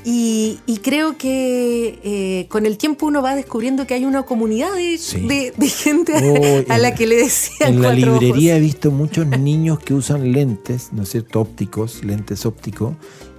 Y, 0.07 0.59
y 0.65 0.79
creo 0.79 1.19
que 1.19 1.99
eh, 2.03 2.47
con 2.49 2.65
el 2.65 2.79
tiempo 2.79 3.05
uno 3.05 3.21
va 3.21 3.35
descubriendo 3.37 3.87
que 3.87 3.93
hay 3.93 4.07
una 4.07 4.23
comunidad 4.23 4.73
de, 4.75 4.97
Sí. 4.97 5.21
de- 5.27 5.53
de 5.55 5.69
gente 5.69 6.15
Oh, 6.15 6.73
a 6.73 6.77
en- 6.77 6.83
la 6.83 6.95
que 6.95 7.07
le 7.07 7.17
decían 7.17 7.75
En 7.75 7.83
la 7.83 7.89
cuatro 7.91 8.12
ojos. 8.12 8.23
librería 8.23 8.57
he 8.57 8.61
visto 8.61 8.91
muchos 8.91 9.27
niños 9.27 9.81
que 9.81 9.93
usan 9.93 10.33
lentes, 10.33 10.95
¿no 10.95 11.03
es 11.03 11.11
cierto? 11.11 11.43
Ópticos, 11.43 12.03
lentes 12.05 12.47
ópticos, 12.47 12.95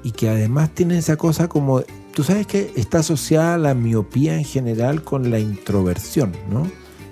y 0.08 0.12
que 0.12 0.30
además 0.30 0.70
tienen 0.74 1.00
esa 1.00 1.18
cosa 1.18 1.50
como, 1.50 1.82
tú 2.14 2.24
sabes 2.24 2.48
que 2.48 2.72
está 2.78 3.00
asociada 3.00 3.58
la 3.58 3.74
miopía 3.74 4.38
en 4.38 4.46
general 4.46 5.04
con 5.04 5.30
la 5.32 5.38
introversión, 5.38 6.32
¿no? 6.50 6.66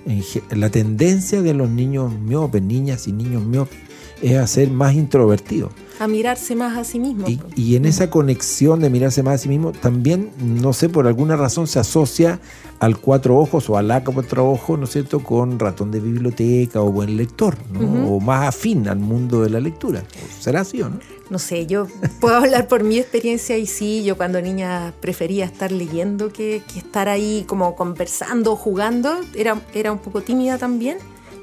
En 0.05 0.23
la 0.61 0.69
tendencia 0.69 1.41
de 1.41 1.53
los 1.53 1.69
niños 1.69 2.13
miopes, 2.13 2.61
niñas 2.61 3.09
y 3.09 3.11
niños 3.11 3.43
miopes, 3.43 3.77
es 4.21 4.37
a 4.37 4.47
ser 4.47 4.71
más 4.71 4.93
introvertidos. 4.93 5.73
A 5.99 6.07
mirarse 6.07 6.55
más 6.55 6.77
a 6.77 6.85
sí 6.85 6.99
mismo. 6.99 7.27
Y, 7.27 7.41
y 7.57 7.75
en 7.75 7.83
esa 7.83 8.09
conexión 8.09 8.79
de 8.79 8.89
mirarse 8.89 9.23
más 9.23 9.35
a 9.35 9.37
sí 9.39 9.49
mismo, 9.49 9.73
también, 9.73 10.29
no 10.39 10.71
sé, 10.71 10.87
por 10.87 11.05
alguna 11.05 11.35
razón 11.35 11.67
se 11.67 11.79
asocia 11.79 12.39
al 12.79 12.97
cuatro 12.97 13.37
ojos 13.37 13.69
o 13.69 13.77
al 13.77 13.91
A 13.91 14.05
cuatro 14.05 14.49
ojos, 14.49 14.79
¿no 14.79 14.85
es 14.85 14.91
cierto?, 14.91 15.19
con 15.21 15.59
ratón 15.59 15.91
de 15.91 15.99
biblioteca 15.99 16.81
o 16.81 16.93
buen 16.93 17.17
lector, 17.17 17.57
¿no? 17.73 18.07
O 18.07 18.21
más 18.21 18.47
afín 18.47 18.87
al 18.87 18.99
mundo 18.99 19.41
de 19.41 19.49
la 19.49 19.59
lectura. 19.59 20.01
¿Será 20.39 20.61
así 20.61 20.81
o 20.81 20.87
no? 20.87 20.99
No 21.29 21.39
sé, 21.39 21.65
yo 21.65 21.87
puedo 22.19 22.35
hablar 22.37 22.67
por 22.67 22.83
mi 22.83 22.97
experiencia 22.99 23.57
y 23.57 23.65
sí, 23.65 24.03
yo 24.03 24.17
cuando 24.17 24.41
niña 24.41 24.93
prefería 24.99 25.45
estar 25.45 25.71
leyendo 25.71 26.31
que, 26.31 26.61
estar 26.75 27.09
ahí 27.09 27.45
como 27.47 27.75
conversando, 27.75 28.55
jugando. 28.55 29.19
Era, 29.33 29.61
era 29.73 29.91
un 29.91 29.99
poco 29.99 30.21
tímida 30.21 30.57
también. 30.57 30.97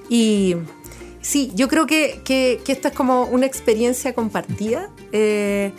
Y 0.09 0.57
sí, 1.21 1.53
yo 1.55 1.69
creo 1.69 1.87
que, 1.87 2.21
que, 2.25 2.61
que 2.65 2.73
esta 2.73 2.89
es 2.89 2.95
como 2.95 3.25
una 3.25 3.47
experiencia 3.47 4.15
compartida. 4.15 4.91
eh, 5.13 5.73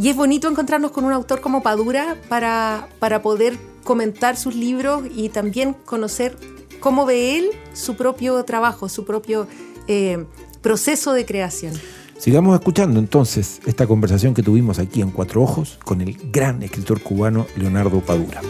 y 0.00 0.10
es 0.10 0.16
bonito 0.16 0.48
encontrarnos 0.48 0.92
con 0.92 1.04
un 1.04 1.12
autor 1.12 1.40
como 1.40 1.60
Padura 1.60 2.16
para, 2.28 2.88
para 3.00 3.20
poder 3.20 3.58
comentar 3.82 4.36
sus 4.36 4.54
libros 4.54 5.02
y 5.12 5.28
también 5.28 5.74
conocer 5.74 6.36
cómo 6.78 7.04
ve 7.04 7.36
él 7.36 7.50
su 7.72 7.96
propio 7.96 8.44
trabajo, 8.44 8.88
su 8.88 9.04
propio 9.04 9.48
eh, 9.88 10.24
proceso 10.62 11.14
de 11.14 11.26
creación. 11.26 11.74
Sigamos 12.18 12.58
escuchando 12.58 12.98
entonces 12.98 13.60
esta 13.64 13.86
conversación 13.86 14.34
que 14.34 14.42
tuvimos 14.42 14.80
aquí 14.80 15.00
en 15.00 15.12
Cuatro 15.12 15.40
Ojos 15.40 15.78
con 15.84 16.00
el 16.00 16.14
gran 16.32 16.64
escritor 16.64 17.00
cubano 17.00 17.46
Leonardo 17.56 18.00
Padura. 18.00 18.42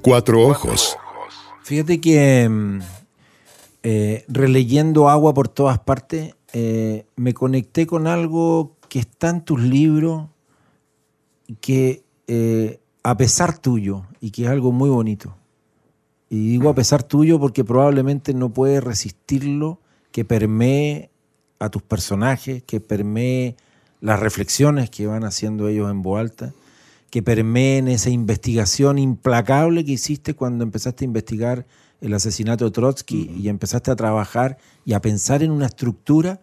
Cuatro 0.00 0.40
ojos. 0.46 0.96
Fíjate 1.64 2.00
que 2.00 2.48
mm, 2.48 2.78
eh, 3.82 4.24
releyendo 4.26 5.10
agua 5.10 5.34
por 5.34 5.48
todas 5.48 5.78
partes, 5.78 6.34
eh, 6.54 7.04
me 7.14 7.34
conecté 7.34 7.86
con 7.86 8.06
algo 8.06 8.72
que 8.88 9.00
está 9.00 9.28
en 9.28 9.42
tus 9.42 9.60
libros, 9.60 10.28
que 11.60 12.04
eh, 12.26 12.80
a 13.02 13.18
pesar 13.18 13.58
tuyo, 13.58 14.04
y 14.18 14.30
que 14.30 14.44
es 14.44 14.48
algo 14.48 14.72
muy 14.72 14.88
bonito. 14.88 15.36
Y 16.30 16.52
digo 16.52 16.70
a 16.70 16.74
pesar 16.74 17.02
tuyo 17.02 17.38
porque 17.38 17.64
probablemente 17.64 18.32
no 18.32 18.48
puedes 18.48 18.82
resistirlo, 18.82 19.78
que 20.10 20.24
permee 20.24 21.10
a 21.58 21.70
tus 21.70 21.82
personajes, 21.82 22.62
que 22.62 22.80
permee 22.80 23.56
las 24.00 24.20
reflexiones 24.20 24.90
que 24.90 25.06
van 25.06 25.24
haciendo 25.24 25.68
ellos 25.68 25.90
en 25.90 26.02
voz 26.02 26.20
alta, 26.20 26.52
que 27.10 27.22
permeen 27.22 27.88
esa 27.88 28.10
investigación 28.10 28.98
implacable 28.98 29.84
que 29.84 29.92
hiciste 29.92 30.34
cuando 30.34 30.62
empezaste 30.64 31.04
a 31.04 31.06
investigar 31.06 31.66
el 32.00 32.14
asesinato 32.14 32.66
de 32.66 32.70
Trotsky 32.70 33.30
y 33.36 33.48
empezaste 33.48 33.90
a 33.90 33.96
trabajar 33.96 34.58
y 34.84 34.92
a 34.92 35.00
pensar 35.00 35.42
en 35.42 35.50
una 35.50 35.66
estructura 35.66 36.40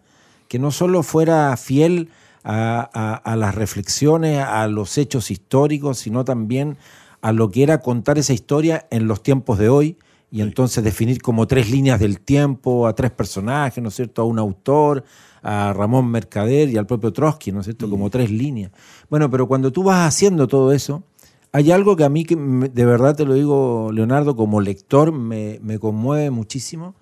que 0.48 0.58
no 0.58 0.70
solo 0.70 1.02
fuera 1.02 1.56
fiel 1.56 2.10
a, 2.44 2.90
a- 2.92 3.14
a 3.14 3.36
las 3.36 3.54
reflexiones, 3.54 4.40
a 4.40 4.66
los 4.68 4.98
hechos 4.98 5.30
históricos, 5.30 5.98
sino 5.98 6.24
también 6.24 6.76
a 7.22 7.32
lo 7.32 7.50
que 7.50 7.62
era 7.62 7.80
contar 7.80 8.18
esa 8.18 8.34
historia 8.34 8.86
en 8.90 9.06
los 9.08 9.22
tiempos 9.22 9.58
de 9.58 9.68
hoy 9.68 9.96
y 10.36 10.42
entonces 10.42 10.84
definir 10.84 11.22
como 11.22 11.46
tres 11.46 11.70
líneas 11.70 11.98
del 11.98 12.20
tiempo 12.20 12.86
a 12.86 12.94
tres 12.94 13.10
personajes, 13.10 13.82
¿no 13.82 13.88
es 13.88 13.94
cierto? 13.94 14.20
A 14.20 14.26
un 14.26 14.38
autor, 14.38 15.02
a 15.42 15.72
Ramón 15.72 16.10
Mercader 16.10 16.68
y 16.68 16.76
al 16.76 16.86
propio 16.86 17.10
Trotsky, 17.10 17.52
¿no 17.52 17.60
es 17.60 17.64
cierto? 17.64 17.88
Como 17.88 18.10
tres 18.10 18.30
líneas. 18.30 18.70
Bueno, 19.08 19.30
pero 19.30 19.48
cuando 19.48 19.72
tú 19.72 19.82
vas 19.82 20.06
haciendo 20.06 20.46
todo 20.46 20.72
eso, 20.72 21.04
hay 21.52 21.70
algo 21.70 21.96
que 21.96 22.04
a 22.04 22.10
mí, 22.10 22.26
que 22.26 22.36
de 22.36 22.84
verdad 22.84 23.16
te 23.16 23.24
lo 23.24 23.32
digo, 23.32 23.88
Leonardo, 23.94 24.36
como 24.36 24.60
lector, 24.60 25.10
me, 25.10 25.58
me 25.62 25.78
conmueve 25.78 26.30
muchísimo. 26.30 26.94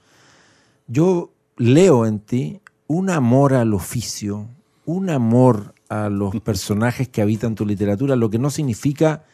Yo 0.87 1.33
leo 1.57 2.07
en 2.07 2.21
ti 2.21 2.61
un 2.87 3.11
amor 3.11 3.55
al 3.55 3.75
oficio, 3.75 4.47
un 4.87 5.11
amor 5.11 5.75
a 5.89 6.09
los 6.09 6.41
personajes 6.41 7.09
que 7.09 7.21
habitan 7.21 7.57
tu 7.57 7.67
literatura, 7.67 8.15
lo 8.15 8.31
que 8.31 8.39
no 8.39 8.51
significa, 8.51 9.25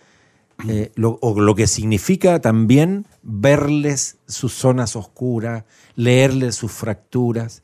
eh, 0.68 0.92
lo- 0.94 1.18
o 1.22 1.40
lo 1.40 1.54
que 1.54 1.66
significa 1.66 2.40
también 2.40 3.06
verles 3.22 4.18
sus 4.26 4.52
zonas 4.52 4.96
oscuras, 4.96 5.64
leerles 5.94 6.54
sus 6.56 6.72
fracturas, 6.72 7.62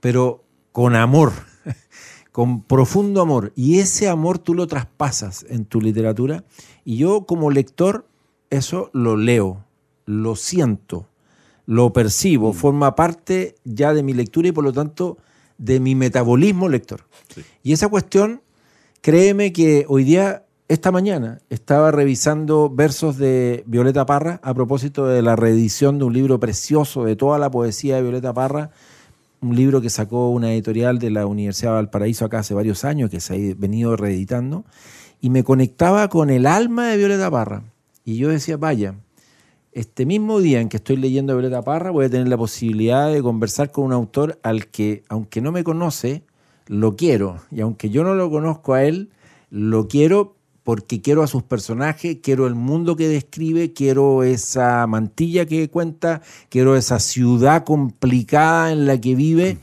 pero 0.00 0.44
con 0.72 0.94
amor, 0.96 1.32
con 2.32 2.62
profundo 2.62 3.20
amor. 3.22 3.52
Y 3.54 3.78
ese 3.78 4.08
amor 4.08 4.38
tú 4.38 4.54
lo 4.54 4.66
traspasas 4.66 5.46
en 5.48 5.64
tu 5.64 5.80
literatura. 5.80 6.44
Y 6.84 6.96
yo 6.98 7.26
como 7.26 7.50
lector 7.50 8.06
eso 8.50 8.90
lo 8.92 9.16
leo, 9.16 9.64
lo 10.06 10.36
siento, 10.36 11.08
lo 11.66 11.92
percibo, 11.92 12.52
forma 12.52 12.94
parte 12.94 13.54
ya 13.64 13.94
de 13.94 14.02
mi 14.02 14.12
lectura 14.12 14.48
y 14.48 14.52
por 14.52 14.64
lo 14.64 14.72
tanto 14.72 15.16
de 15.58 15.80
mi 15.80 15.94
metabolismo 15.94 16.68
lector. 16.68 17.04
Y 17.62 17.72
esa 17.72 17.88
cuestión, 17.88 18.42
créeme 19.00 19.52
que 19.52 19.86
hoy 19.88 20.04
día, 20.04 20.43
esta 20.66 20.90
mañana, 20.90 21.40
estaba 21.50 21.90
revisando 21.90 22.70
versos 22.70 23.18
de 23.18 23.64
Violeta 23.66 24.06
Parra 24.06 24.40
a 24.42 24.54
propósito 24.54 25.06
de 25.06 25.20
la 25.20 25.36
reedición 25.36 25.98
de 25.98 26.04
un 26.04 26.14
libro 26.14 26.40
precioso 26.40 27.04
de 27.04 27.16
toda 27.16 27.38
la 27.38 27.50
poesía 27.50 27.96
de 27.96 28.02
Violeta 28.02 28.32
Parra, 28.32 28.70
un 29.42 29.54
libro 29.54 29.82
que 29.82 29.90
sacó 29.90 30.30
una 30.30 30.54
editorial 30.54 30.98
de 30.98 31.10
la 31.10 31.26
Universidad 31.26 31.72
de 31.72 31.76
Valparaíso 31.76 32.24
acá 32.24 32.38
hace 32.38 32.54
varios 32.54 32.84
años, 32.84 33.10
que 33.10 33.20
se 33.20 33.34
ha 33.34 33.54
venido 33.58 33.94
reeditando, 33.94 34.64
y 35.20 35.28
me 35.28 35.44
conectaba 35.44 36.08
con 36.08 36.30
el 36.30 36.46
alma 36.46 36.88
de 36.88 36.96
Violeta 36.96 37.30
Parra. 37.30 37.62
Y 38.02 38.16
yo 38.16 38.30
decía, 38.30 38.56
vaya, 38.56 38.94
este 39.72 40.06
mismo 40.06 40.40
día 40.40 40.62
en 40.62 40.70
que 40.70 40.78
estoy 40.78 40.96
leyendo 40.96 41.34
Violeta 41.34 41.60
Parra, 41.60 41.90
voy 41.90 42.06
a 42.06 42.10
tener 42.10 42.28
la 42.28 42.38
posibilidad 42.38 43.12
de 43.12 43.20
conversar 43.20 43.70
con 43.70 43.84
un 43.84 43.92
autor 43.92 44.38
al 44.42 44.68
que, 44.68 45.04
aunque 45.10 45.42
no 45.42 45.52
me 45.52 45.62
conoce, 45.62 46.22
lo 46.68 46.96
quiero. 46.96 47.42
Y 47.50 47.60
aunque 47.60 47.90
yo 47.90 48.02
no 48.02 48.14
lo 48.14 48.30
conozco 48.30 48.72
a 48.72 48.84
él, 48.84 49.10
lo 49.50 49.88
quiero 49.88 50.36
porque 50.64 51.00
quiero 51.00 51.22
a 51.22 51.26
sus 51.26 51.42
personajes, 51.42 52.18
quiero 52.22 52.46
el 52.46 52.54
mundo 52.54 52.96
que 52.96 53.06
describe, 53.06 53.72
quiero 53.72 54.22
esa 54.22 54.86
mantilla 54.86 55.46
que 55.46 55.68
cuenta, 55.70 56.22
quiero 56.48 56.74
esa 56.76 56.98
ciudad 56.98 57.64
complicada 57.64 58.72
en 58.72 58.86
la 58.86 59.00
que 59.00 59.14
vive 59.14 59.58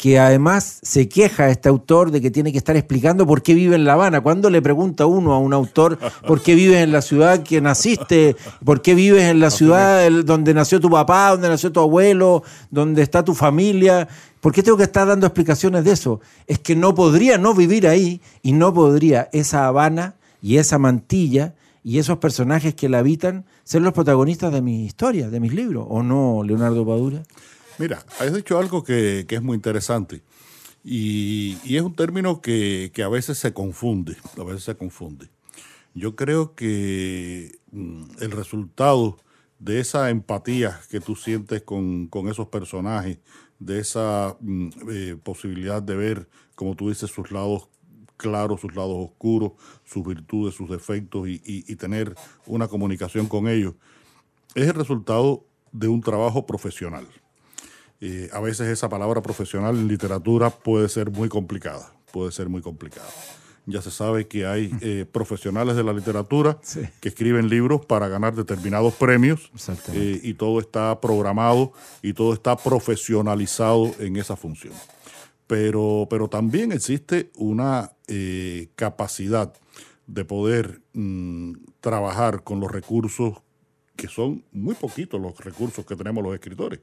que 0.00 0.18
además 0.18 0.80
se 0.82 1.10
queja 1.10 1.50
este 1.50 1.68
autor 1.68 2.10
de 2.10 2.22
que 2.22 2.30
tiene 2.30 2.52
que 2.52 2.58
estar 2.58 2.74
explicando 2.74 3.26
por 3.26 3.42
qué 3.42 3.52
vive 3.52 3.76
en 3.76 3.84
La 3.84 3.92
Habana. 3.92 4.22
Cuando 4.22 4.48
le 4.48 4.62
pregunta 4.62 5.04
uno 5.04 5.34
a 5.34 5.38
un 5.38 5.52
autor 5.52 5.98
por 6.26 6.40
qué 6.40 6.54
vives 6.54 6.78
en 6.78 6.90
la 6.90 7.02
ciudad 7.02 7.42
que 7.42 7.60
naciste, 7.60 8.34
por 8.64 8.80
qué 8.80 8.94
vives 8.94 9.24
en 9.24 9.40
la 9.40 9.50
ciudad 9.50 10.10
donde 10.24 10.54
nació 10.54 10.80
tu 10.80 10.88
papá, 10.88 11.28
donde 11.32 11.50
nació 11.50 11.70
tu 11.70 11.80
abuelo, 11.80 12.42
donde 12.70 13.02
está 13.02 13.22
tu 13.22 13.34
familia, 13.34 14.08
¿por 14.40 14.54
qué 14.54 14.62
tengo 14.62 14.78
que 14.78 14.84
estar 14.84 15.06
dando 15.06 15.26
explicaciones 15.26 15.84
de 15.84 15.92
eso? 15.92 16.20
Es 16.46 16.58
que 16.58 16.74
no 16.74 16.94
podría 16.94 17.36
no 17.36 17.52
vivir 17.52 17.86
ahí 17.86 18.22
y 18.40 18.52
no 18.52 18.72
podría 18.72 19.28
esa 19.34 19.66
Habana 19.66 20.14
y 20.42 20.56
esa 20.56 20.78
mantilla 20.78 21.54
y 21.82 21.98
esos 21.98 22.18
personajes 22.18 22.74
que 22.74 22.88
la 22.88 22.98
habitan 22.98 23.46
ser 23.64 23.82
los 23.82 23.92
protagonistas 23.92 24.52
de 24.52 24.62
mis 24.62 24.86
historias, 24.86 25.30
de 25.30 25.40
mis 25.40 25.54
libros, 25.54 25.86
¿o 25.88 26.02
no, 26.02 26.42
Leonardo 26.44 26.86
Padura? 26.86 27.22
Mira, 27.78 28.04
has 28.18 28.34
dicho 28.34 28.58
algo 28.58 28.84
que, 28.84 29.24
que 29.26 29.36
es 29.36 29.42
muy 29.42 29.54
interesante 29.54 30.22
y, 30.84 31.56
y 31.64 31.76
es 31.76 31.82
un 31.82 31.94
término 31.94 32.40
que, 32.40 32.90
que 32.94 33.02
a 33.02 33.08
veces 33.08 33.38
se 33.38 33.52
confunde, 33.52 34.16
a 34.38 34.44
veces 34.44 34.64
se 34.64 34.76
confunde. 34.76 35.28
Yo 35.94 36.16
creo 36.16 36.54
que 36.54 37.58
mm, 37.72 38.02
el 38.20 38.30
resultado 38.30 39.18
de 39.58 39.80
esa 39.80 40.10
empatía 40.10 40.80
que 40.90 41.00
tú 41.00 41.16
sientes 41.16 41.62
con, 41.62 42.06
con 42.08 42.28
esos 42.28 42.48
personajes, 42.48 43.18
de 43.58 43.78
esa 43.78 44.36
mm, 44.40 44.68
eh, 44.90 45.16
posibilidad 45.22 45.82
de 45.82 45.94
ver, 45.94 46.28
como 46.54 46.74
tú 46.74 46.88
dices, 46.88 47.10
sus 47.10 47.30
lados 47.30 47.68
claros, 48.20 48.60
sus 48.60 48.74
lados 48.74 48.96
oscuros, 48.96 49.52
sus 49.84 50.06
virtudes, 50.06 50.54
sus 50.54 50.68
defectos 50.68 51.26
y, 51.28 51.40
y- 51.44 51.64
y 51.72 51.76
tener 51.76 52.14
una 52.46 52.68
comunicación 52.68 53.26
con 53.26 53.48
ellos, 53.48 53.74
es 54.54 54.66
el 54.68 54.74
resultado 54.74 55.44
de 55.72 55.88
un 55.88 56.00
trabajo 56.00 56.44
profesional. 56.46 57.06
Eh, 58.00 58.28
a 58.32 58.40
veces 58.40 58.68
esa 58.68 58.88
palabra 58.88 59.20
profesional 59.22 59.76
en 59.76 59.88
literatura 59.88 60.50
puede 60.50 60.88
ser 60.88 61.10
muy 61.10 61.28
complicada, 61.28 61.92
puede 62.12 62.32
ser 62.32 62.48
muy 62.48 62.62
complicada. 62.62 63.08
Ya 63.66 63.82
se 63.82 63.90
sabe 63.90 64.26
que 64.26 64.46
hay 64.46 64.70
eh, 64.80 65.04
profesionales 65.10 65.76
de 65.76 65.84
la 65.84 65.92
literatura 65.92 66.58
Sí. 66.62 66.80
que 67.00 67.10
escriben 67.10 67.48
libros 67.48 67.84
para 67.86 68.08
ganar 68.08 68.34
determinados 68.34 68.94
premios 68.94 69.50
eh, 69.92 70.18
y 70.22 70.34
todo 70.34 70.58
está 70.60 70.98
programado 71.00 71.72
y 72.02 72.14
todo 72.14 72.32
está 72.32 72.56
profesionalizado 72.56 73.94
en 73.98 74.16
esa 74.16 74.34
función. 74.34 74.72
Pero, 75.50 76.06
pero 76.08 76.28
también 76.28 76.70
existe 76.70 77.32
una 77.34 77.90
eh, 78.06 78.68
capacidad 78.76 79.52
de 80.06 80.24
poder 80.24 80.80
mm, 80.92 81.54
trabajar 81.80 82.44
con 82.44 82.60
los 82.60 82.70
recursos 82.70 83.38
que 83.96 84.06
son 84.06 84.44
muy 84.52 84.76
poquitos 84.76 85.20
los 85.20 85.36
recursos 85.40 85.84
que 85.84 85.96
tenemos 85.96 86.22
los 86.22 86.34
escritores. 86.34 86.78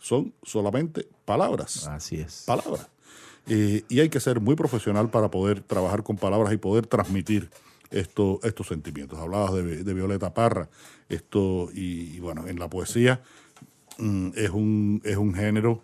Son 0.00 0.32
solamente 0.42 1.06
palabras 1.26 1.86
Así 1.86 2.16
es. 2.16 2.44
palabras. 2.46 2.88
Eh, 3.46 3.84
y 3.90 4.00
hay 4.00 4.08
que 4.08 4.20
ser 4.20 4.40
muy 4.40 4.54
profesional 4.54 5.10
para 5.10 5.30
poder 5.30 5.60
trabajar 5.60 6.02
con 6.02 6.16
palabras 6.16 6.54
y 6.54 6.56
poder 6.56 6.86
transmitir 6.86 7.50
esto, 7.90 8.40
estos 8.42 8.68
sentimientos. 8.68 9.18
Hablabas 9.18 9.52
de, 9.52 9.84
de 9.84 9.92
Violeta 9.92 10.32
Parra, 10.32 10.70
esto, 11.10 11.68
y, 11.74 12.16
y 12.16 12.20
bueno, 12.20 12.48
en 12.48 12.58
la 12.58 12.70
poesía 12.70 13.20
mm, 13.98 14.30
es, 14.34 14.48
un, 14.48 15.02
es 15.04 15.18
un 15.18 15.34
género 15.34 15.82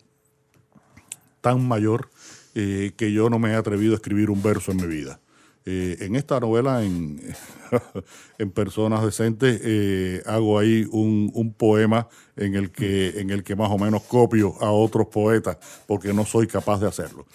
tan 1.40 1.66
mayor 1.66 2.10
eh, 2.54 2.92
que 2.96 3.12
yo 3.12 3.30
no 3.30 3.38
me 3.38 3.50
he 3.50 3.54
atrevido 3.54 3.92
a 3.92 3.96
escribir 3.96 4.30
un 4.30 4.42
verso 4.42 4.72
en 4.72 4.78
mi 4.78 4.86
vida. 4.86 5.20
Eh, 5.64 5.98
en 6.00 6.16
esta 6.16 6.40
novela, 6.40 6.82
en, 8.38 8.50
Personas 8.52 9.04
Decentes, 9.04 9.60
eh, 9.62 10.22
hago 10.24 10.58
ahí 10.58 10.86
un, 10.90 11.30
un 11.34 11.52
poema 11.52 12.08
en 12.36 12.54
el, 12.54 12.70
que, 12.70 13.20
en 13.20 13.30
el 13.30 13.44
que 13.44 13.54
más 13.54 13.70
o 13.70 13.78
menos 13.78 14.02
copio 14.04 14.54
a 14.62 14.70
otros 14.70 15.08
poetas, 15.08 15.58
porque 15.86 16.14
no 16.14 16.24
soy 16.24 16.46
capaz 16.46 16.80
de 16.80 16.88
hacerlo. 16.88 17.26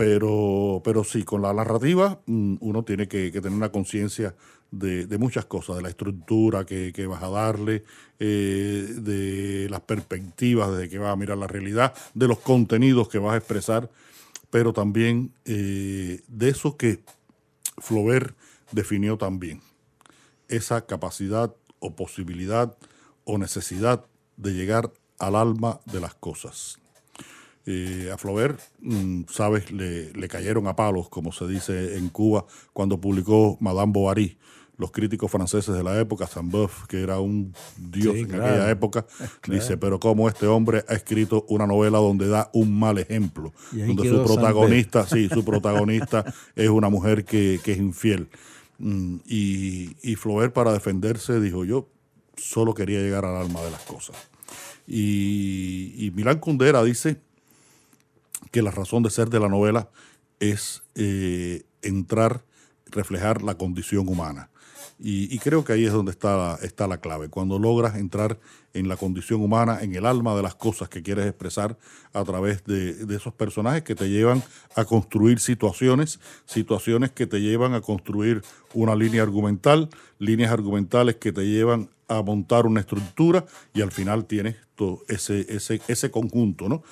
Pero, 0.00 0.80
pero 0.82 1.04
sí, 1.04 1.24
con 1.24 1.42
la 1.42 1.52
narrativa 1.52 2.22
mm, 2.24 2.54
uno 2.60 2.84
tiene 2.84 3.06
que, 3.06 3.30
tener 3.30 3.52
una 3.52 3.70
conciencia 3.70 4.34
de, 4.70 5.06
muchas 5.18 5.44
cosas, 5.44 5.76
de 5.76 5.82
la 5.82 5.90
estructura 5.90 6.64
que, 6.64 7.06
vas 7.06 7.22
a 7.22 7.28
darle, 7.28 7.84
eh, 8.18 8.94
de 8.96 9.68
las 9.68 9.82
perspectivas 9.82 10.74
de 10.74 10.88
que 10.88 10.96
vas 10.96 11.12
a 11.12 11.16
mirar 11.16 11.36
la 11.36 11.48
realidad, 11.48 11.92
de 12.14 12.28
los 12.28 12.38
contenidos 12.38 13.10
que 13.10 13.18
vas 13.18 13.34
a 13.34 13.36
expresar, 13.36 13.90
pero 14.48 14.72
también 14.72 15.34
eh, 15.44 16.22
de 16.28 16.48
eso 16.48 16.78
que 16.78 17.00
Flaubert 17.76 18.34
definió 18.72 19.18
también, 19.18 19.60
esa 20.48 20.86
capacidad 20.86 21.54
o 21.78 21.94
posibilidad 21.94 22.74
o 23.24 23.36
necesidad 23.36 24.06
de 24.38 24.54
llegar 24.54 24.94
al 25.18 25.36
alma 25.36 25.80
de 25.84 26.00
las 26.00 26.14
cosas. 26.14 26.80
Eh, 27.66 28.10
a 28.12 28.16
Flaubert, 28.16 28.58
mm, 28.80 29.22
sabes, 29.30 29.70
le, 29.70 30.12
le 30.12 30.28
cayeron 30.28 30.66
a 30.66 30.74
palos, 30.76 31.08
como 31.08 31.30
se 31.32 31.46
dice 31.46 31.96
en 31.98 32.08
Cuba, 32.08 32.46
cuando 32.72 33.00
publicó 33.00 33.56
Madame 33.60 33.92
Bovary. 33.92 34.38
Los 34.78 34.92
críticos 34.92 35.30
franceses 35.30 35.74
de 35.74 35.82
la 35.82 36.00
época, 36.00 36.26
Saint-Beuve, 36.26 36.72
que 36.88 37.02
era 37.02 37.20
un 37.20 37.52
dios 37.76 38.14
Sí, 38.14 38.20
en 38.20 38.28
claro. 38.28 38.46
aquella 38.46 38.70
época, 38.70 39.06
dice, 39.46 39.76
pero 39.76 40.00
cómo 40.00 40.26
este 40.26 40.46
hombre 40.46 40.84
ha 40.88 40.94
escrito 40.94 41.44
una 41.50 41.66
novela 41.66 41.98
donde 41.98 42.28
da 42.28 42.48
un 42.54 42.78
mal 42.78 42.96
ejemplo, 42.96 43.52
donde 43.72 44.08
su 44.08 44.24
protagonista, 44.24 45.06
sí, 45.06 45.28
su 45.28 45.44
protagonista 45.44 46.24
es 46.56 46.70
una 46.70 46.88
mujer 46.88 47.26
que, 47.26 47.60
que 47.62 47.72
es 47.72 47.78
infiel. 47.78 48.30
Mm, 48.78 49.16
Y, 49.26 49.96
y 50.02 50.16
Flaubert, 50.16 50.54
para 50.54 50.72
defenderse, 50.72 51.40
dijo, 51.40 51.66
yo 51.66 51.90
solo 52.38 52.72
quería 52.72 53.00
llegar 53.00 53.26
al 53.26 53.36
alma 53.36 53.60
de 53.60 53.70
las 53.72 53.82
cosas. 53.82 54.16
Y, 54.86 55.92
y 55.98 56.10
Milán 56.12 56.38
Kundera 56.38 56.82
dice 56.82 57.20
que 58.50 58.62
la 58.62 58.70
razón 58.70 59.02
de 59.02 59.10
ser 59.10 59.30
de 59.30 59.40
la 59.40 59.48
novela 59.48 59.90
es 60.40 60.82
eh, 60.94 61.64
entrar, 61.82 62.44
reflejar 62.86 63.42
la 63.42 63.56
condición 63.56 64.08
humana. 64.08 64.50
Y, 65.02 65.38
creo 65.38 65.64
que 65.64 65.72
ahí 65.72 65.86
es 65.86 65.92
donde 65.94 66.10
está 66.10 66.36
la, 66.36 66.58
está 66.60 66.86
la 66.86 66.98
clave, 66.98 67.30
cuando 67.30 67.58
logras 67.58 67.96
entrar 67.96 68.38
en 68.74 68.86
la 68.86 68.98
condición 68.98 69.40
humana, 69.40 69.78
en 69.80 69.94
el 69.94 70.04
alma 70.04 70.36
de 70.36 70.42
las 70.42 70.54
cosas 70.54 70.90
que 70.90 71.02
quieres 71.02 71.26
expresar 71.26 71.78
a 72.12 72.22
través 72.22 72.64
de, 72.64 73.06
de 73.06 73.16
esos 73.16 73.32
personajes 73.32 73.82
que 73.82 73.94
te 73.94 74.10
llevan 74.10 74.42
a 74.76 74.84
construir 74.84 75.40
situaciones, 75.40 76.20
situaciones 76.44 77.12
que 77.12 77.26
te 77.26 77.40
llevan 77.40 77.72
a 77.72 77.80
construir 77.80 78.42
una 78.74 78.94
línea 78.94 79.22
argumental, 79.22 79.88
líneas 80.18 80.52
argumentales 80.52 81.16
que 81.16 81.32
te 81.32 81.46
llevan 81.46 81.88
a 82.06 82.20
montar 82.20 82.66
una 82.66 82.80
estructura 82.80 83.46
y 83.72 83.80
al 83.80 83.92
final 83.92 84.26
tienes 84.26 84.56
todo 84.74 85.02
ese, 85.08 85.46
ese, 85.48 85.80
ese 85.88 86.10
conjunto, 86.10 86.68
¿no? 86.68 86.82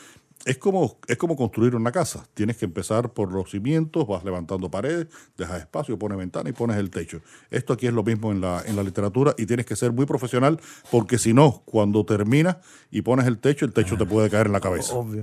Es 0.44 0.56
como, 0.56 0.96
es 1.08 1.16
como 1.18 1.36
construir 1.36 1.74
una 1.74 1.90
casa. 1.92 2.26
Tienes 2.32 2.56
que 2.56 2.64
empezar 2.64 3.12
por 3.12 3.32
los 3.32 3.50
cimientos, 3.50 4.06
vas 4.06 4.24
levantando 4.24 4.70
paredes, 4.70 5.08
dejas 5.36 5.60
espacio, 5.60 5.98
pones 5.98 6.16
ventana 6.16 6.48
y 6.48 6.52
pones 6.52 6.76
el 6.76 6.90
techo. 6.90 7.20
Esto 7.50 7.72
aquí 7.72 7.86
es 7.86 7.92
lo 7.92 8.02
mismo 8.04 8.30
en 8.32 8.40
la, 8.40 8.62
en 8.64 8.76
la 8.76 8.82
literatura 8.82 9.34
y 9.36 9.46
tienes 9.46 9.66
que 9.66 9.74
ser 9.76 9.92
muy 9.92 10.06
profesional 10.06 10.60
porque 10.90 11.18
si 11.18 11.34
no, 11.34 11.62
cuando 11.66 12.04
terminas 12.06 12.58
y 12.90 13.02
pones 13.02 13.26
el 13.26 13.38
techo, 13.38 13.64
el 13.66 13.72
techo 13.72 13.98
te 13.98 14.06
puede 14.06 14.30
caer 14.30 14.46
en 14.46 14.52
la 14.52 14.60
cabeza. 14.60 14.94
Obvio. 14.94 15.22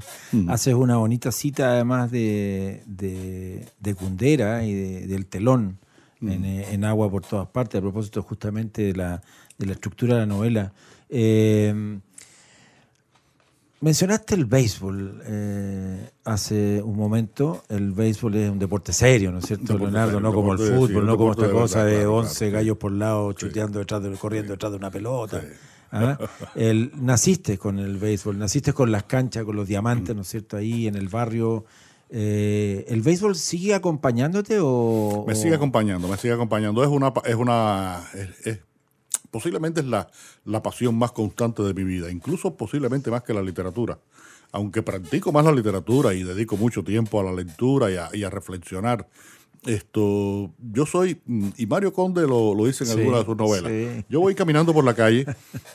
Haces 0.50 0.74
una 0.74 0.98
bonita 0.98 1.32
cita 1.32 1.72
además 1.72 2.12
de, 2.12 2.84
de, 2.86 3.66
de 3.80 3.96
Kundera 3.96 4.64
y 4.66 4.74
de- 4.74 5.08
del 5.08 5.26
telón 5.28 5.80
en, 6.22 6.44
eh, 6.46 6.74
en 6.74 6.84
agua 6.86 7.10
por 7.10 7.26
todas 7.26 7.48
partes, 7.48 7.78
a 7.80 7.82
propósito 7.82 8.22
justamente 8.22 8.82
de 8.84 8.94
la, 8.94 9.22
de 9.58 9.66
la 9.66 9.74
estructura 9.74 10.16
de 10.16 10.20
la 10.22 10.26
novela. 10.26 10.74
Eh, 11.10 12.00
mencionaste 13.86 14.34
el 14.36 14.46
béisbol 14.46 15.22
eh, 15.26 16.10
hace 16.26 16.82
un 16.82 16.98
momento. 16.98 17.64
El 17.70 17.92
béisbol 17.94 18.36
es 18.36 18.50
un 18.50 18.58
deporte 18.60 18.92
serio, 18.92 19.32
¿no 19.32 19.38
es 19.40 19.46
cierto, 19.46 19.74
Deporte 19.74 19.86
Leonardo? 19.86 20.12
serio, 20.14 20.20
no 20.30 20.34
como 20.34 20.54
el 20.54 20.60
fútbol, 20.60 20.90
sí, 21.04 21.08
no 21.08 21.18
como 21.18 21.32
esta 21.32 21.48
de 21.48 21.54
cosa 21.54 21.78
verdad, 21.84 21.92
de 21.92 21.98
claro, 22.04 22.16
11 22.18 22.38
claro, 22.40 22.54
gallos 22.54 22.78
por 22.78 22.92
lado 22.92 23.34
chuteando 23.34 23.80
detrás 23.80 24.02
de, 24.04 24.12
corriendo 24.18 24.52
detrás 24.54 24.72
de 24.72 24.78
una 24.78 24.90
pelota. 24.92 25.42
¿Ah? 25.92 26.18
El- 26.56 26.92
naciste 26.96 27.58
con 27.58 27.80
el 27.80 27.98
béisbol, 27.98 28.38
naciste 28.38 28.74
con 28.74 28.92
las 28.92 29.04
canchas, 29.04 29.46
con 29.46 29.56
los 29.56 29.68
diamantes, 29.68 30.16
¿no 30.16 30.24
es 30.24 30.28
cierto? 30.28 30.58
Ahí 30.58 30.88
en 30.88 30.96
el 30.96 31.08
barrio. 31.08 31.64
Eh, 32.10 32.86
¿El 32.88 33.02
béisbol 33.02 33.36
sigue 33.36 33.74
acompañándote 33.76 34.58
o...? 34.62 35.24
Me 35.28 35.36
sigue 35.36 35.56
acompañando, 35.56 36.08
me 36.08 36.18
sigue 36.18 36.34
acompañando. 36.34 36.84
Es 36.84 36.90
una, 36.90 37.14
es 37.24 37.36
una, 37.36 38.04
es- 38.14 38.48
es- 38.48 38.60
posiblemente 39.36 39.82
es 39.82 39.86
la, 39.88 40.10
la 40.46 40.64
pasión 40.64 40.98
más 40.98 41.12
constante 41.12 41.62
de 41.62 41.74
mi 41.74 41.84
vida, 41.84 42.10
incluso 42.10 42.56
posiblemente 42.56 43.12
más 43.12 43.22
que 43.22 43.34
la 43.34 43.42
literatura. 43.42 44.00
Aunque 44.54 44.82
practico 44.82 45.34
más 45.34 45.44
la 45.44 45.52
literatura 45.52 46.14
y 46.14 46.24
dedico 46.24 46.56
mucho 46.56 46.86
tiempo 46.86 47.20
a 47.20 47.24
la 47.26 47.34
lectura 47.34 47.92
y 47.92 47.98
a, 47.98 48.08
y 48.14 48.24
a 48.24 48.30
reflexionar, 48.30 49.10
esto, 49.66 50.52
yo 50.72 50.86
soy, 50.86 51.20
mm, 51.26 51.50
y 51.58 51.66
Mario 51.66 51.92
Conde 51.92 52.22
lo, 52.22 52.56
lo 52.56 52.66
dice 52.66 52.86
en 52.86 52.92
Sí, 52.92 52.98
alguna 52.98 53.18
de 53.18 53.26
sus 53.26 53.36
novelas, 53.36 53.70
sí. 53.70 54.06
yo 54.08 54.22
voy 54.22 54.36
caminando 54.36 54.74
por 54.74 54.86
la 54.86 54.94
calle 54.94 55.26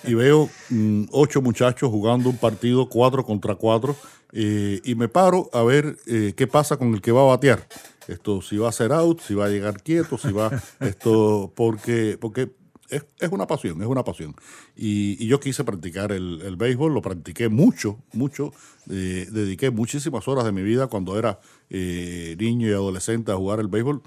y 0.05 0.14
veo 0.14 0.49
mm, 0.70 1.09
ocho 1.11 1.42
muchachos 1.42 1.90
jugando 1.90 2.31
un 2.31 2.38
partido 2.38 2.88
cuatro 2.88 3.27
contra 3.27 3.57
cuatro 3.57 3.94
eh, 4.33 4.81
y 4.85 4.94
me 4.94 5.09
paro 5.09 5.51
a 5.53 5.62
ver 5.64 5.99
eh, 6.07 6.33
qué 6.35 6.46
pasa 6.46 6.79
con 6.79 6.94
el 6.94 7.03
que 7.03 7.12
va 7.12 7.20
a 7.20 7.25
batear. 7.25 7.68
Esto, 8.09 8.40
si 8.40 8.57
va 8.57 8.70
a 8.70 8.73
ser 8.73 8.90
out, 8.92 9.20
si 9.20 9.35
va 9.35 9.44
a 9.44 9.49
llegar 9.51 9.83
quieto, 9.83 10.16
si 10.16 10.33
va, 10.33 10.51
esto, 10.81 11.53
porque, 11.55 12.16
porque 12.18 12.49
es, 12.90 13.07
es 13.18 13.31
una 13.31 13.46
pasión, 13.46 13.81
es 13.81 13.87
una 13.88 14.05
pasión. 14.05 14.35
Y, 14.76 15.22
y 15.22 15.26
yo 15.26 15.40
quise 15.40 15.64
practicar 15.64 16.12
el, 16.12 16.42
el 16.42 16.57
béisbol, 16.57 16.92
lo 16.92 17.03
practiqué 17.03 17.48
mucho, 17.48 17.98
mucho. 18.12 18.53
eh, 18.90 19.26
dediqué 19.31 19.70
muchísimas 19.70 20.26
horas 20.29 20.44
de 20.44 20.53
mi 20.53 20.62
vida 20.62 20.88
cuando 20.88 21.18
era 21.18 21.40
eh, 21.70 22.37
niño 22.38 22.68
y 22.68 22.72
adolescente 22.72 23.33
a 23.33 23.37
jugar 23.37 23.61
el 23.61 23.68
béisbol, 23.68 24.03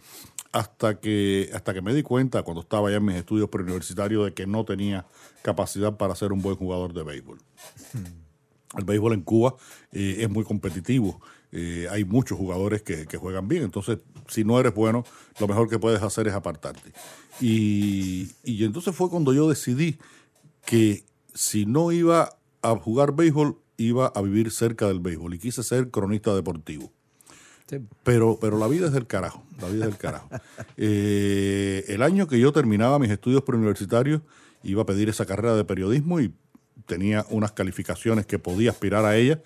hasta 0.51 0.99
que, 0.99 1.49
hasta 1.53 1.73
que 1.73 1.81
me 1.81 1.93
di 1.93 2.03
cuenta, 2.03 2.43
cuando 2.43 2.61
estaba 2.61 2.91
ya 2.91 2.97
en 2.97 3.05
mis 3.05 3.15
estudios 3.15 3.49
preuniversitarios, 3.49 4.25
de 4.25 4.33
que 4.33 4.45
no 4.45 4.65
tenía 4.65 5.07
capacidad 5.41 5.97
para 5.97 6.15
ser 6.15 6.31
un 6.31 6.41
buen 6.41 6.55
jugador 6.55 6.93
de 6.93 7.03
béisbol. 7.03 7.39
El 8.77 8.85
béisbol 8.85 9.13
en 9.13 9.21
Cuba 9.21 9.55
eh, 9.91 10.17
es 10.19 10.29
muy 10.29 10.43
competitivo. 10.43 11.21
Eh, 11.55 11.87
hay 11.91 12.03
muchos 12.03 12.35
jugadores 12.35 12.81
que, 12.81 13.05
que 13.05 13.17
juegan 13.17 13.47
bien. 13.47 13.61
Entonces, 13.61 13.99
si 14.27 14.43
no 14.43 14.59
eres 14.59 14.73
bueno, 14.73 15.05
lo 15.39 15.47
mejor 15.47 15.69
que 15.69 15.77
puedes 15.77 16.01
hacer 16.01 16.27
es 16.27 16.33
apartarte. 16.33 16.91
Y, 17.39 18.31
y 18.43 18.63
entonces 18.65 18.95
fue 18.95 19.09
cuando 19.09 19.33
yo 19.33 19.47
decidí 19.47 19.99
que 20.65 21.05
si 21.35 21.67
no 21.67 21.91
iba 21.91 22.37
a 22.63 22.75
jugar 22.75 23.15
béisbol, 23.15 23.57
iba 23.77 24.07
a 24.07 24.21
vivir 24.21 24.49
cerca 24.49 24.87
del 24.87 24.99
béisbol. 24.99 25.35
Y 25.35 25.39
quise 25.39 25.61
ser 25.61 25.91
cronista 25.91 26.33
deportivo. 26.33 26.91
Sí. 27.69 27.77
Pero, 28.03 28.39
pero 28.41 28.57
la 28.57 28.67
vida 28.67 28.87
es 28.87 28.93
del 28.93 29.05
carajo, 29.05 29.43
la 29.61 29.69
vida 29.69 29.85
es 29.85 29.91
del 29.91 29.97
carajo. 29.97 30.29
Eh, 30.75 31.85
el 31.87 32.01
año 32.01 32.27
que 32.27 32.39
yo 32.39 32.51
terminaba 32.51 32.97
mis 32.97 33.11
estudios 33.11 33.43
preuniversitarios, 33.43 34.21
iba 34.63 34.81
a 34.81 34.85
pedir 34.85 35.07
esa 35.09 35.25
carrera 35.25 35.55
de 35.55 35.63
periodismo 35.63 36.19
y 36.19 36.33
tenía 36.87 37.25
unas 37.29 37.51
calificaciones 37.51 38.25
que 38.25 38.39
podía 38.39 38.71
aspirar 38.71 39.05
a 39.05 39.15
ella, 39.15 39.41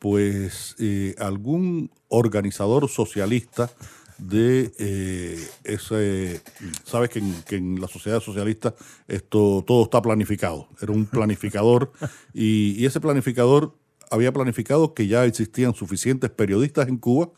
pues 0.00 0.74
eh, 0.80 1.14
algún 1.18 1.90
organizador 2.08 2.88
socialista 2.88 3.70
de 4.18 4.72
eh, 4.78 5.48
ese... 5.62 6.40
Sabes 6.84 7.10
que 7.10 7.20
en, 7.20 7.42
que 7.46 7.56
en 7.56 7.80
la 7.80 7.86
sociedad 7.86 8.20
socialista 8.20 8.74
esto 9.06 9.62
todo 9.64 9.84
está 9.84 10.02
planificado. 10.02 10.68
Era 10.80 10.92
un 10.92 11.06
planificador 11.06 11.92
y, 12.34 12.74
y 12.76 12.86
ese 12.86 12.98
planificador 12.98 13.76
había 14.10 14.32
planificado 14.32 14.92
que 14.94 15.06
ya 15.06 15.24
existían 15.24 15.74
suficientes 15.74 16.30
periodistas 16.30 16.88
en 16.88 16.96
Cuba 16.96 17.30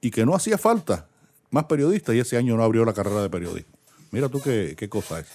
y 0.00 0.10
que 0.10 0.26
no 0.26 0.34
hacía 0.34 0.58
falta 0.58 1.08
más 1.50 1.64
periodistas 1.64 2.14
y 2.14 2.18
ese 2.18 2.36
año 2.36 2.56
no 2.56 2.64
abrió 2.64 2.84
la 2.84 2.94
carrera 2.94 3.22
de 3.22 3.30
periodismo. 3.30 3.72
Mira 4.10 4.28
tú 4.28 4.40
qué, 4.40 4.74
qué 4.76 4.88
cosa 4.88 5.20
es. 5.20 5.26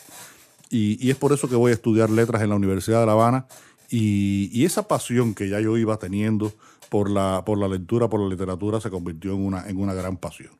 Y, 0.71 0.97
y 1.05 1.11
es 1.11 1.17
por 1.17 1.31
eso 1.31 1.47
que 1.47 1.55
voy 1.55 1.71
a 1.71 1.75
estudiar 1.75 2.09
letras 2.09 2.41
en 2.41 2.49
la 2.49 2.55
Universidad 2.55 3.01
de 3.01 3.05
La 3.05 3.11
Habana 3.11 3.45
y, 3.89 4.49
y 4.51 4.65
esa 4.65 4.87
pasión 4.87 5.33
que 5.33 5.49
ya 5.49 5.59
yo 5.59 5.77
iba 5.77 5.97
teniendo 5.97 6.53
por 6.91 7.09
la, 7.09 7.43
por 7.45 7.57
la 7.57 7.69
lectura, 7.69 8.09
por 8.09 8.19
la 8.19 8.27
literatura, 8.27 8.81
se 8.81 8.89
convirtió 8.89 9.31
en 9.31 9.45
una, 9.45 9.65
en 9.69 9.77
una 9.77 9.93
gran 9.93 10.17
pasión. 10.17 10.51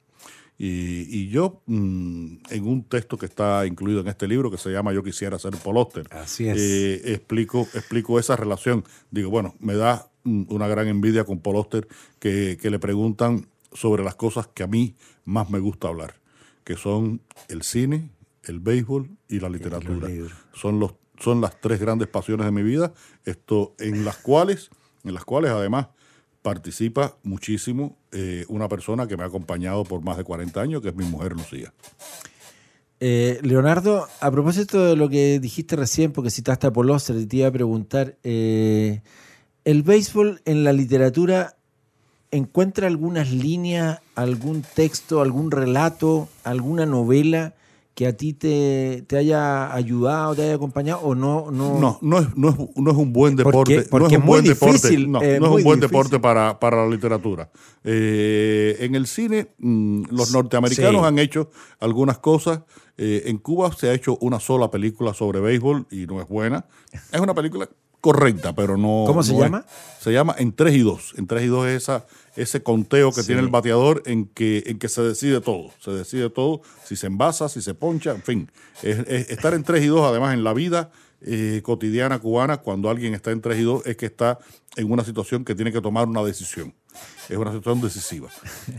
Y, 0.58 1.06
y 1.10 1.28
yo, 1.28 1.62
mm, 1.66 2.36
en 2.52 2.68
un 2.68 2.86
texto 2.86 3.18
que 3.18 3.26
está 3.26 3.66
incluido 3.66 4.00
en 4.00 4.08
este 4.08 4.30
libro, 4.30 4.50
que 4.50 4.58
se 4.58 4.70
llama 4.70 4.94
Yo 4.94 5.04
quisiera 5.04 5.38
ser 5.40 5.58
Así 6.10 6.48
es. 6.48 6.58
eh, 6.58 7.02
explico, 7.12 7.68
explico 7.74 8.18
esa 8.18 8.38
relación. 8.38 8.86
Digo, 9.10 9.30
bueno, 9.30 9.56
me 9.60 9.76
da 9.76 10.10
mm, 10.24 10.44
una 10.48 10.70
gran 10.70 10.88
envidia 10.88 11.26
con 11.26 11.42
Poloster 11.42 11.86
que, 12.20 12.58
que 12.62 12.70
le 12.70 12.80
preguntan 12.80 13.48
sobre 13.74 14.02
las 14.02 14.16
cosas 14.16 14.48
que 14.48 14.64
a 14.64 14.68
mí 14.68 14.96
más 15.26 15.50
me 15.50 15.60
gusta 15.60 15.90
hablar, 15.90 16.14
que 16.64 16.78
son 16.78 17.20
el 17.50 17.64
cine, 17.64 18.10
el 18.46 18.62
béisbol 18.62 19.10
y 19.28 19.42
la 19.42 19.50
literatura. 19.50 20.08
Son 20.54 20.80
los 20.80 20.94
son 21.20 21.42
las 21.42 21.60
tres 21.60 21.82
grandes 21.82 22.08
pasiones 22.08 22.46
de 22.46 22.52
mi 22.54 22.64
vida, 22.64 22.94
esto 23.26 23.76
en 23.80 24.06
las 24.06 24.16
cuales 24.16 24.70
en 25.04 25.14
las 25.14 25.26
cuales 25.26 25.52
además 25.52 25.88
participa 26.42 27.16
muchísimo 27.24 27.98
eh, 28.12 28.46
una 28.48 28.68
persona 28.68 29.08
que 29.08 29.18
me 29.18 29.24
ha 29.24 29.28
acompañado 29.28 29.84
por 29.84 30.02
más 30.02 30.18
de 30.18 30.24
40 30.24 30.60
años, 30.60 30.82
que 30.82 30.90
es 30.90 30.96
mi 30.96 31.06
mujer 31.06 31.34
Lucía. 31.34 31.74
Eh, 33.00 33.40
Leonardo, 33.42 34.08
a 34.20 34.32
propósito 34.32 34.86
de 34.86 34.96
lo 34.96 35.10
que 35.10 35.40
dijiste 35.40 35.76
recién, 35.76 36.12
porque 36.12 36.30
citaste 36.30 36.68
a 36.68 36.72
y 36.72 37.26
te 37.26 37.38
iba 37.38 37.48
a 37.48 37.52
preguntar, 37.52 38.18
eh, 38.24 39.02
¿el 39.66 39.84
béisbol 39.84 40.42
en 40.46 40.64
la 40.64 40.74
literatura 40.74 41.56
encuentra 42.30 42.88
algunas 42.88 43.32
líneas, 43.32 44.00
algún 44.16 44.62
texto, 44.62 45.22
algún 45.22 45.52
relato, 45.52 46.30
alguna 46.44 46.86
novela 46.86 47.56
que 47.94 48.08
a 48.08 48.16
ti 48.16 48.34
te, 48.34 49.04
te 49.08 49.18
haya 49.18 49.74
ayudado, 49.74 50.34
te 50.34 50.44
haya 50.44 50.56
acompañado 50.56 51.02
o 51.02 51.14
no? 51.14 51.52
No, 51.52 51.78
No, 51.80 52.00
no 52.02 52.20
es, 52.20 52.28
no 52.38 52.50
es, 52.50 52.56
no 52.76 52.92
es 52.92 52.98
un 52.98 53.12
buen 53.14 53.36
deporte. 53.36 53.86
porque 53.90 54.18
no 54.18 54.34
es 54.36 54.40
un 54.42 54.44
deporte. 54.48 54.74
difícil, 54.78 55.12
No, 55.12 55.22
eh, 55.22 55.40
no 55.40 55.48
es 55.48 55.52
un 55.58 55.64
buen 55.64 55.80
difícil. 55.80 55.82
deporte 55.82 56.20
para, 56.20 56.58
para 56.60 56.78
la 56.86 56.90
literatura. 56.90 57.52
Eh, 57.84 58.78
en 58.80 58.96
el 58.96 59.08
cine, 59.08 59.54
mm, 59.58 60.04
los 60.12 60.32
norteamericanos 60.32 61.02
Sí. 61.02 61.08
han 61.08 61.20
hecho 61.20 61.50
algunas 61.80 62.18
cosas. 62.20 62.62
Eh, 62.98 63.24
en 63.26 63.38
Cuba 63.40 63.72
se 63.74 63.90
ha 63.90 63.94
hecho 63.94 64.18
una 64.22 64.40
sola 64.40 64.70
película 64.72 65.14
sobre 65.14 65.40
béisbol 65.40 65.88
y 65.92 66.06
no 66.06 66.22
es 66.22 66.28
buena. 66.28 66.66
Es 67.12 67.20
una 67.20 67.34
película 67.34 67.68
correcta, 68.02 68.54
pero 68.54 68.76
no. 68.78 69.04
¿Cómo 69.08 69.24
se 69.24 69.32
no 69.34 69.38
es- 69.40 69.44
llama? 69.46 69.66
se 70.00 70.12
llama 70.12 70.36
En 70.38 70.54
3 70.54 70.76
y 70.76 70.80
2. 70.80 71.14
En 71.18 71.28
3 71.28 71.44
y 71.44 71.48
2 71.48 71.68
es 71.68 71.84
esa, 71.84 72.06
ese 72.36 72.62
conteo 72.64 73.12
que 73.12 73.22
Sí. 73.22 73.28
tiene 73.28 73.42
el 73.42 73.50
bateador 73.50 74.02
en 74.06 74.26
que, 74.26 74.64
en 74.66 74.80
que 74.80 74.90
se 74.90 75.02
decide 75.04 75.40
todo. 75.42 75.70
Se 75.80 75.92
decide 75.92 76.30
todo, 76.30 76.62
si 76.84 76.96
se 76.96 77.08
envasa, 77.08 77.48
si 77.48 77.62
se 77.62 77.74
poncha, 77.76 78.12
en 78.12 78.24
fin. 78.24 78.52
Es- 78.84 79.00
es- 79.08 79.30
estar 79.30 79.54
en 79.54 79.64
3 79.64 79.84
y 79.84 79.88
2, 79.88 80.02
además, 80.06 80.34
en 80.34 80.44
la 80.44 80.54
vida 80.54 80.92
eh, 81.24 81.62
cotidiana 81.64 82.18
cubana, 82.18 82.58
cuando 82.58 82.90
alguien 82.90 83.14
está 83.14 83.30
en 83.30 83.42
3 83.42 83.60
y 83.60 83.62
2, 83.62 83.86
es 83.86 83.96
que 83.96 84.08
está 84.08 84.40
en 84.76 84.92
una 84.92 85.04
situación 85.06 85.46
que 85.46 85.54
tiene 85.54 85.72
que 85.72 85.80
tomar 85.80 86.08
una 86.08 86.24
decisión. 86.24 86.74
Es 87.30 87.38
una 87.38 87.52
situación 87.54 87.80
decisiva. 87.80 88.30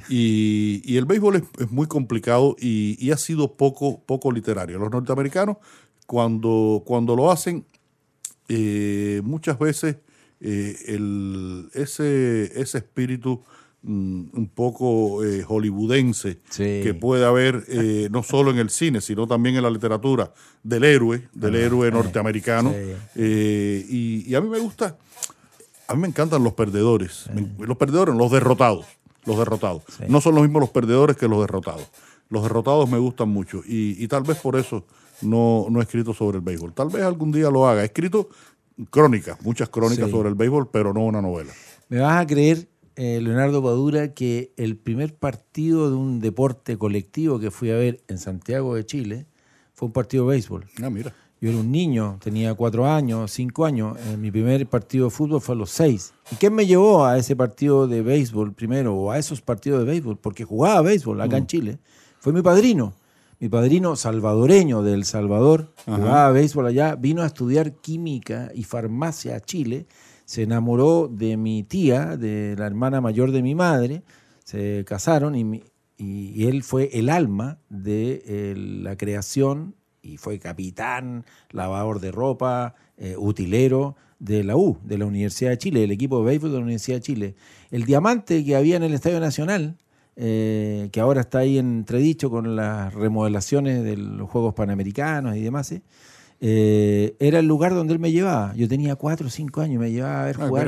Y, 0.09 0.83
y 0.85 0.97
el 0.97 1.05
béisbol 1.05 1.37
es, 1.37 1.43
es 1.61 1.71
muy 1.71 1.87
complicado 1.87 2.57
y, 2.59 2.97
y 2.99 3.13
ha 3.13 3.17
sido 3.17 3.55
poco, 3.57 4.01
poco 4.05 4.33
literario. 4.33 4.79
Los 4.81 4.91
norteamericanos, 4.91 5.59
cuando, 6.07 6.83
cuando 6.85 7.15
lo 7.17 7.31
hacen, 7.31 7.65
eh, 8.49 9.21
muchas 9.25 9.59
veces 9.59 9.97
eh, 10.41 10.77
el- 10.89 11.69
ese, 11.75 12.61
ese 12.61 12.79
espíritu 12.79 13.43
mm, 13.83 14.25
un 14.33 14.49
poco 14.55 15.25
eh, 15.25 15.43
hollywoodense 15.43 16.39
Sí. 16.51 16.81
que 16.83 16.95
puede 16.95 17.25
haber 17.25 17.65
eh, 17.69 18.09
no 18.11 18.23
solo 18.23 18.51
en 18.51 18.59
el 18.59 18.71
cine, 18.71 19.01
sino 19.01 19.27
también 19.27 19.57
en 19.57 19.63
la 19.63 19.71
literatura 19.71 20.33
del 20.63 20.85
héroe, 20.85 21.29
del 21.33 21.55
héroe 21.57 21.91
norteamericano. 21.91 22.71
sí. 22.73 22.93
Eh, 23.17 23.87
y, 23.89 24.31
y 24.31 24.35
a 24.35 24.41
mí 24.41 24.49
me 24.49 24.59
gusta, 24.59 24.97
a 25.89 25.95
mí 25.95 26.01
me 26.03 26.09
encantan 26.09 26.43
los 26.45 26.55
perdedores, 26.55 27.27
Me- 27.35 27.67
los 27.67 27.77
perdedores, 27.77 28.15
los 28.15 28.31
derrotados, 28.31 28.87
los 29.25 29.39
derrotados. 29.39 29.83
Sí. 29.97 30.05
No 30.09 30.21
son 30.21 30.35
los 30.35 30.43
mismos 30.43 30.61
los 30.61 30.71
perdedores 30.71 31.17
que 31.17 31.29
los 31.29 31.41
derrotados. 31.41 31.89
Los 32.29 32.43
derrotados 32.45 32.89
me 32.91 32.99
gustan 32.99 33.29
mucho 33.29 33.63
y, 33.67 34.03
y 34.03 34.09
tal 34.09 34.23
vez 34.23 34.39
por 34.39 34.57
eso 34.57 34.87
no, 35.23 35.67
no 35.71 35.81
he 35.81 35.83
escrito 35.83 36.13
sobre 36.15 36.39
el 36.39 36.45
béisbol. 36.45 36.73
Tal 36.75 36.89
vez 36.89 37.03
algún 37.03 37.33
día 37.33 37.51
lo 37.51 37.67
haga. 37.69 37.83
He 37.83 37.87
escrito 37.87 38.29
crónicas, 38.91 39.41
muchas 39.43 39.69
crónicas 39.69 40.07
Sí. 40.07 40.11
sobre 40.11 40.29
el 40.29 40.35
béisbol, 40.35 40.69
pero 40.71 40.93
no 40.93 41.05
una 41.05 41.21
novela. 41.23 41.53
¿Me 41.89 41.99
vas 42.01 42.21
a 42.23 42.27
creer, 42.27 42.69
eh, 42.97 43.21
Leonardo 43.23 43.63
Padura, 43.63 44.15
que 44.15 44.53
el 44.57 44.77
primer 44.77 45.15
partido 45.15 45.91
de 45.91 45.97
un 45.97 46.21
deporte 46.21 46.77
colectivo 46.79 47.39
que 47.39 47.51
fui 47.51 47.71
a 47.71 47.75
ver 47.77 48.03
en 48.09 48.19
Santiago 48.19 48.75
de 48.75 48.85
Chile 48.87 49.27
fue 49.75 49.87
un 49.87 49.93
partido 49.93 50.25
de 50.27 50.31
béisbol? 50.33 50.67
Ah, 50.83 50.91
mira. 50.91 51.15
Yo 51.41 51.49
era 51.51 51.59
un 51.59 51.73
niño, 51.73 52.19
tenía 52.23 52.55
cuatro 52.55 52.87
años, 52.87 53.33
cinco 53.33 53.65
años. 53.65 53.99
Eh, 54.07 54.17
mi 54.17 54.31
primer 54.31 54.65
partido 54.69 55.07
de 55.07 55.11
fútbol 55.11 55.41
fue 55.41 55.57
a 55.57 55.59
los 55.59 55.71
seis. 55.71 56.15
¿Y 56.31 56.37
quién 56.37 56.55
me 56.55 56.67
llevó 56.67 57.05
a 57.05 57.19
ese 57.19 57.35
partido 57.35 57.89
de 57.89 58.01
béisbol 58.01 58.53
primero, 58.55 58.95
o 58.95 59.11
a 59.11 59.19
esos 59.19 59.43
partidos 59.43 59.81
de 59.81 59.87
béisbol? 59.87 60.19
Porque 60.19 60.45
jugaba 60.45 60.83
béisbol 60.83 61.21
acá 61.21 61.37
en 61.39 61.49
Chile. 61.49 61.79
Fue 62.21 62.33
mi 62.33 62.43
padrino. 62.43 62.95
Mi 63.43 63.49
padrino 63.49 63.97
salvadoreño 63.97 64.85
de 64.85 64.95
El 64.95 65.05
Salvador, 65.05 65.73
jugaba 65.85 66.31
béisbol 66.31 66.65
allá, 66.65 66.95
vino 66.95 67.23
a 67.23 67.27
estudiar 67.27 67.73
química 67.75 68.53
y 68.55 68.63
farmacia 68.63 69.35
a 69.35 69.41
Chile, 69.41 69.87
se 70.27 70.45
enamoró 70.45 71.09
de 71.09 71.37
mi 71.37 71.65
tía, 71.65 72.17
de 72.17 72.55
la 72.57 72.67
hermana 72.69 73.01
mayor 73.01 73.33
de 73.33 73.43
mi 73.43 73.57
madre, 73.57 74.05
se 74.45 74.85
casaron 74.87 75.35
y, 75.35 75.43
mi- 75.43 75.65
y- 75.97 76.41
y 76.41 76.47
él 76.47 76.63
fue 76.63 76.91
el 76.93 77.09
alma 77.11 77.59
de 77.69 78.23
eh, 78.27 78.55
la 78.57 78.97
creación 78.97 79.75
y 80.03 80.19
fue 80.19 80.39
capitán, 80.39 81.25
lavador 81.51 81.99
de 81.99 82.13
ropa, 82.13 82.77
eh, 82.97 83.17
utilero 83.19 83.97
de 84.21 84.45
la 84.45 84.57
U, 84.57 84.79
de 84.85 84.99
la 84.99 85.07
Universidad 85.07 85.51
de 85.51 85.59
Chile, 85.59 85.81
del 85.81 85.91
equipo 85.91 86.21
de 86.21 86.27
béisbol 86.27 86.53
de 86.53 86.59
la 86.59 86.63
Universidad 86.63 86.99
de 86.99 87.03
Chile. 87.03 87.35
El 87.73 87.87
diamante 87.87 88.45
que 88.45 88.55
había 88.55 88.77
en 88.77 88.85
el 88.85 88.95
Estadio 88.95 89.19
Nacional, 89.19 89.79
eh, 90.17 90.89
que 90.93 91.01
ahora 91.01 91.21
está 91.23 91.39
ahí 91.39 91.59
entredicho 91.59 92.31
con 92.31 92.55
las 92.57 92.93
remodelaciones 92.95 93.83
de 93.83 93.97
los 93.97 94.29
Juegos 94.31 94.55
Panamericanos 94.55 95.37
y 95.37 95.41
demás, 95.43 95.73
¿eh? 95.73 95.83
Eh, 96.45 97.15
era 97.21 97.39
el 97.39 97.47
lugar 97.47 97.73
donde 97.73 97.93
él 97.93 98.01
me 98.01 98.11
llevaba. 98.11 98.53
Yo 98.57 98.67
tenía 98.69 98.97
cuatro 98.97 99.29
o 99.29 99.31
cinco 99.31 99.61
años 99.61 99.81
me 99.81 99.93
llevaba 99.93 100.23
a 100.23 100.27
ver 100.27 100.37
Ah, 100.41 100.49
jugar 100.49 100.67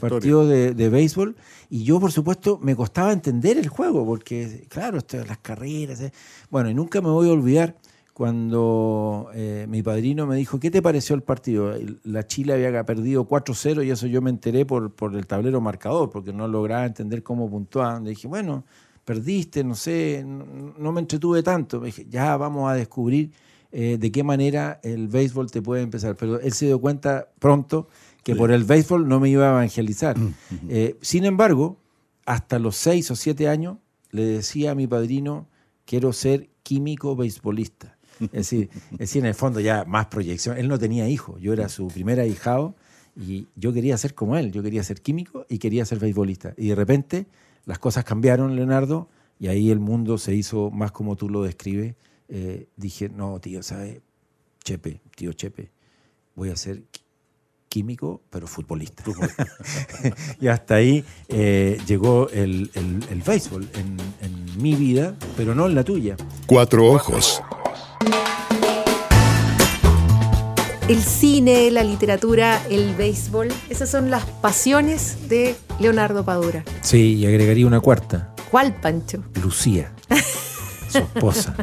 partidos 0.00 0.48
de, 0.50 0.74
de 0.74 0.88
béisbol 0.90 1.34
y 1.70 1.82
yo, 1.84 1.98
por 1.98 2.12
supuesto, 2.12 2.58
me 2.62 2.76
costaba 2.76 3.10
entender 3.10 3.56
el 3.56 3.68
juego 3.68 4.04
porque, 4.04 4.66
claro, 4.68 4.98
esto, 4.98 5.16
las 5.24 5.38
carreras. 5.38 6.02
eh. 6.02 6.12
Bueno, 6.50 6.68
y 6.68 6.74
nunca 6.74 7.00
me 7.00 7.08
voy 7.08 7.30
a 7.30 7.32
olvidar 7.32 7.74
cuando 8.12 9.30
eh, 9.34 9.66
mi 9.68 9.82
padrino 9.82 10.26
me 10.26 10.36
dijo, 10.36 10.60
¿qué 10.60 10.70
te 10.70 10.82
pareció 10.82 11.16
el 11.16 11.22
partido? 11.22 11.72
La 12.04 12.26
Chile 12.26 12.52
había 12.52 12.84
perdido 12.84 13.26
4-0 13.26 13.84
y 13.84 13.90
eso 13.90 14.06
yo 14.06 14.20
me 14.20 14.30
enteré 14.30 14.64
por, 14.66 14.92
por 14.94 15.16
el 15.16 15.26
tablero 15.26 15.60
marcador, 15.60 16.10
porque 16.10 16.32
no 16.32 16.46
lograba 16.48 16.84
entender 16.84 17.22
cómo 17.22 17.48
puntuaban. 17.50 18.04
Le 18.04 18.10
dije, 18.10 18.28
bueno, 18.28 18.64
perdiste, 19.04 19.64
no 19.64 19.74
sé, 19.74 20.24
no, 20.26 20.74
no 20.78 20.92
me 20.92 21.00
entretuve 21.00 21.42
tanto. 21.42 21.80
Me 21.80 21.86
dije, 21.86 22.06
ya 22.08 22.36
vamos 22.36 22.70
a 22.70 22.74
descubrir 22.74 23.32
eh, 23.76 23.98
de 23.98 24.12
qué 24.12 24.22
manera 24.22 24.78
el 24.84 25.08
béisbol 25.08 25.50
te 25.50 25.60
puede 25.60 25.82
empezar. 25.82 26.14
Pero 26.14 26.38
él 26.40 26.52
se 26.52 26.66
dio 26.66 26.80
cuenta 26.80 27.28
pronto 27.40 27.88
que 28.22 28.36
por 28.36 28.52
el 28.52 28.62
béisbol 28.62 29.08
no 29.08 29.18
me 29.18 29.28
iba 29.28 29.46
a 29.46 29.50
evangelizar. 29.50 30.16
Eh, 30.68 30.96
sin 31.02 31.24
embargo, 31.24 31.78
hasta 32.24 32.60
los 32.60 32.76
6 32.76 33.10
o 33.10 33.16
7 33.16 33.48
años 33.48 33.78
le 34.12 34.24
decía 34.24 34.70
a 34.70 34.74
mi 34.76 34.86
padrino, 34.86 35.48
quiero 35.84 36.12
ser 36.12 36.50
químico 36.62 37.16
beisbolista. 37.16 37.98
Es 38.20 38.30
decir, 38.30 38.70
es 38.92 38.98
decir, 38.98 39.22
en 39.22 39.26
el 39.26 39.34
fondo 39.34 39.58
ya 39.58 39.84
más 39.84 40.06
proyección. 40.06 40.56
Él 40.56 40.68
no 40.68 40.78
tenía 40.78 41.08
hijos, 41.08 41.40
yo 41.40 41.52
era 41.52 41.68
su 41.68 41.88
primer 41.88 42.20
ahijado 42.20 42.76
y 43.20 43.48
yo 43.56 43.72
quería 43.72 43.98
ser 43.98 44.14
como 44.14 44.36
él, 44.36 44.52
yo 44.52 44.62
quería 44.62 44.84
ser 44.84 45.02
químico 45.02 45.46
y 45.48 45.58
quería 45.58 45.84
ser 45.84 45.98
beisbolista. 45.98 46.54
Y 46.56 46.68
de 46.68 46.74
repente 46.76 47.26
las 47.66 47.78
cosas 47.78 48.04
cambiaron, 48.04 48.56
Leonardo, 48.56 49.08
y 49.38 49.48
ahí 49.48 49.70
el 49.70 49.80
mundo 49.80 50.18
se 50.18 50.34
hizo 50.34 50.70
más 50.70 50.92
como 50.92 51.16
tú 51.16 51.28
lo 51.28 51.42
describes. 51.42 51.94
Eh, 52.28 52.68
dije, 52.76 53.08
no, 53.08 53.38
tío, 53.40 53.62
¿sabes? 53.62 54.00
Chepe, 54.62 55.00
tío 55.16 55.32
Chepe, 55.32 55.70
voy 56.34 56.50
a 56.50 56.56
ser 56.56 56.82
químico, 57.68 58.22
pero 58.30 58.46
futbolista. 58.46 59.02
y 60.40 60.46
hasta 60.48 60.76
ahí 60.76 61.04
eh, 61.28 61.78
llegó 61.86 62.28
el, 62.30 62.70
el- 62.74 63.22
béisbol 63.22 63.68
en 63.74 63.96
mi 64.62 64.74
vida, 64.74 65.16
pero 65.36 65.54
no 65.54 65.66
en 65.66 65.74
la 65.74 65.84
tuya. 65.84 66.16
Cuatro 66.46 66.86
ojos. 66.86 67.42
El 70.86 71.02
cine, 71.02 71.70
la 71.70 71.82
literatura, 71.82 72.60
el 72.68 72.94
béisbol, 72.94 73.48
esas 73.70 73.90
son 73.90 74.10
las 74.10 74.26
pasiones 74.26 75.30
de 75.30 75.56
Leonardo 75.80 76.26
Padura. 76.26 76.62
Sí, 76.82 77.14
y 77.14 77.24
agregaría 77.24 77.66
una 77.66 77.80
cuarta. 77.80 78.34
¿Cuál, 78.50 78.74
Pancho? 78.74 79.24
Lucía, 79.42 79.94
su 80.90 80.98
esposa, 80.98 81.56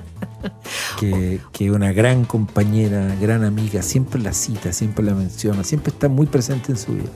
que 1.00 1.40
es 1.60 1.70
una 1.70 1.94
gran 1.94 2.26
compañera, 2.26 3.16
gran 3.22 3.44
amiga, 3.44 3.84
siempre 3.84 4.20
la 4.20 4.34
cita, 4.34 4.74
siempre 4.74 5.06
la 5.06 5.14
menciona, 5.14 5.64
siempre 5.64 5.94
está 5.94 6.10
muy 6.10 6.26
presente 6.26 6.72
en 6.72 6.80
su 6.80 6.94
vida. 6.94 7.10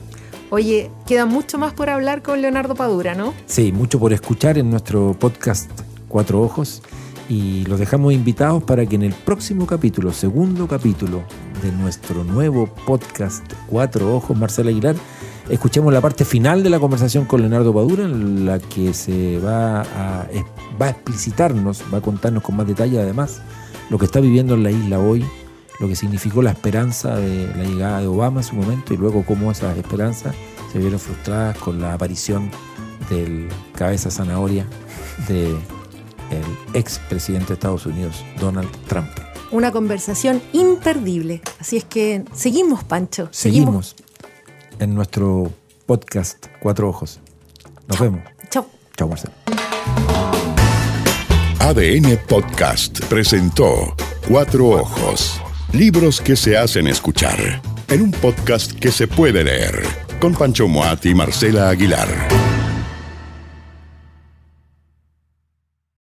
Oye, 0.50 0.92
queda 1.08 1.26
mucho 1.26 1.58
más 1.58 1.72
por 1.72 1.90
hablar 1.90 2.22
con 2.22 2.40
Leonardo 2.40 2.76
Padura, 2.76 3.16
¿no? 3.16 3.34
Sí, 3.46 3.72
mucho 3.72 3.98
por 3.98 4.12
escuchar 4.12 4.58
en 4.58 4.70
nuestro 4.70 5.12
podcast 5.18 5.68
Cuatro 6.06 6.40
Ojos 6.40 6.82
y 7.28 7.64
los 7.66 7.78
dejamos 7.78 8.12
invitados 8.12 8.62
para 8.62 8.86
que 8.86 8.94
en 8.94 9.02
el 9.02 9.12
próximo 9.12 9.66
capítulo, 9.66 10.12
segundo 10.12 10.68
capítulo 10.68 11.22
de 11.62 11.72
nuestro 11.72 12.24
nuevo 12.24 12.66
podcast 12.86 13.44
Cuatro 13.66 14.14
Ojos, 14.14 14.36
Marcela 14.36 14.70
Aguilar, 14.70 14.94
escuchemos 15.48 15.92
la 15.92 16.00
parte 16.00 16.24
final 16.24 16.62
de 16.62 16.70
la 16.70 16.78
conversación 16.78 17.24
con 17.24 17.40
Leonardo 17.40 17.74
Padura, 17.74 18.04
en 18.04 18.46
la 18.46 18.58
que 18.58 18.94
se 18.94 19.38
va 19.38 19.82
a, 19.82 20.26
va 20.80 20.86
a 20.86 20.90
explicitarnos, 20.90 21.82
va 21.92 21.98
a 21.98 22.02
contarnos 22.02 22.42
con 22.42 22.56
más 22.56 22.66
detalle 22.66 23.00
además 23.00 23.40
lo 23.90 23.98
que 23.98 24.04
está 24.04 24.20
viviendo 24.20 24.54
en 24.54 24.62
la 24.62 24.70
isla 24.70 24.98
hoy, 24.98 25.24
lo 25.80 25.88
que 25.88 25.96
significó 25.96 26.42
la 26.42 26.50
esperanza 26.50 27.16
de 27.16 27.46
la 27.56 27.64
llegada 27.64 28.00
de 28.00 28.06
Obama 28.06 28.40
en 28.40 28.44
su 28.44 28.54
momento 28.56 28.94
y 28.94 28.96
luego 28.96 29.24
cómo 29.24 29.50
esas 29.50 29.76
esperanzas 29.76 30.34
se 30.72 30.78
vieron 30.78 30.98
frustradas 30.98 31.56
con 31.58 31.80
la 31.80 31.92
aparición 31.92 32.50
del 33.10 33.48
cabeza 33.74 34.10
zanahoria 34.10 34.66
de 35.28 35.54
el 36.30 36.78
ex 36.78 36.98
presidente 37.08 37.48
de 37.48 37.54
Estados 37.54 37.86
Unidos, 37.86 38.24
Donald 38.40 38.70
Trump. 38.88 39.10
Una 39.50 39.70
conversación 39.70 40.42
imperdible. 40.52 41.40
Así 41.60 41.76
es 41.76 41.84
que 41.84 42.24
seguimos, 42.34 42.82
Pancho. 42.84 43.28
Seguimos, 43.30 43.96
en 44.78 44.94
nuestro 44.94 45.52
podcast 45.86 46.46
Cuatro 46.60 46.88
Ojos. 46.88 47.20
Nos 47.88 48.00
vemos. 48.00 48.20
Chao. 48.50 48.66
Chao, 48.96 49.08
Marcelo. 49.08 49.34
ADN 51.60 52.18
Podcast 52.28 53.04
presentó 53.06 53.94
Cuatro 54.28 54.68
Ojos. 54.68 55.40
Libros 55.72 56.20
que 56.20 56.36
se 56.36 56.56
hacen 56.56 56.86
escuchar. 56.86 57.60
En 57.88 58.02
un 58.02 58.10
podcast 58.12 58.72
que 58.72 58.90
se 58.90 59.06
puede 59.08 59.44
leer. 59.44 59.82
Con 60.20 60.34
Pancho 60.34 60.68
Moat 60.68 61.06
y 61.06 61.14
Marcela 61.14 61.68
Aguilar. 61.68 62.55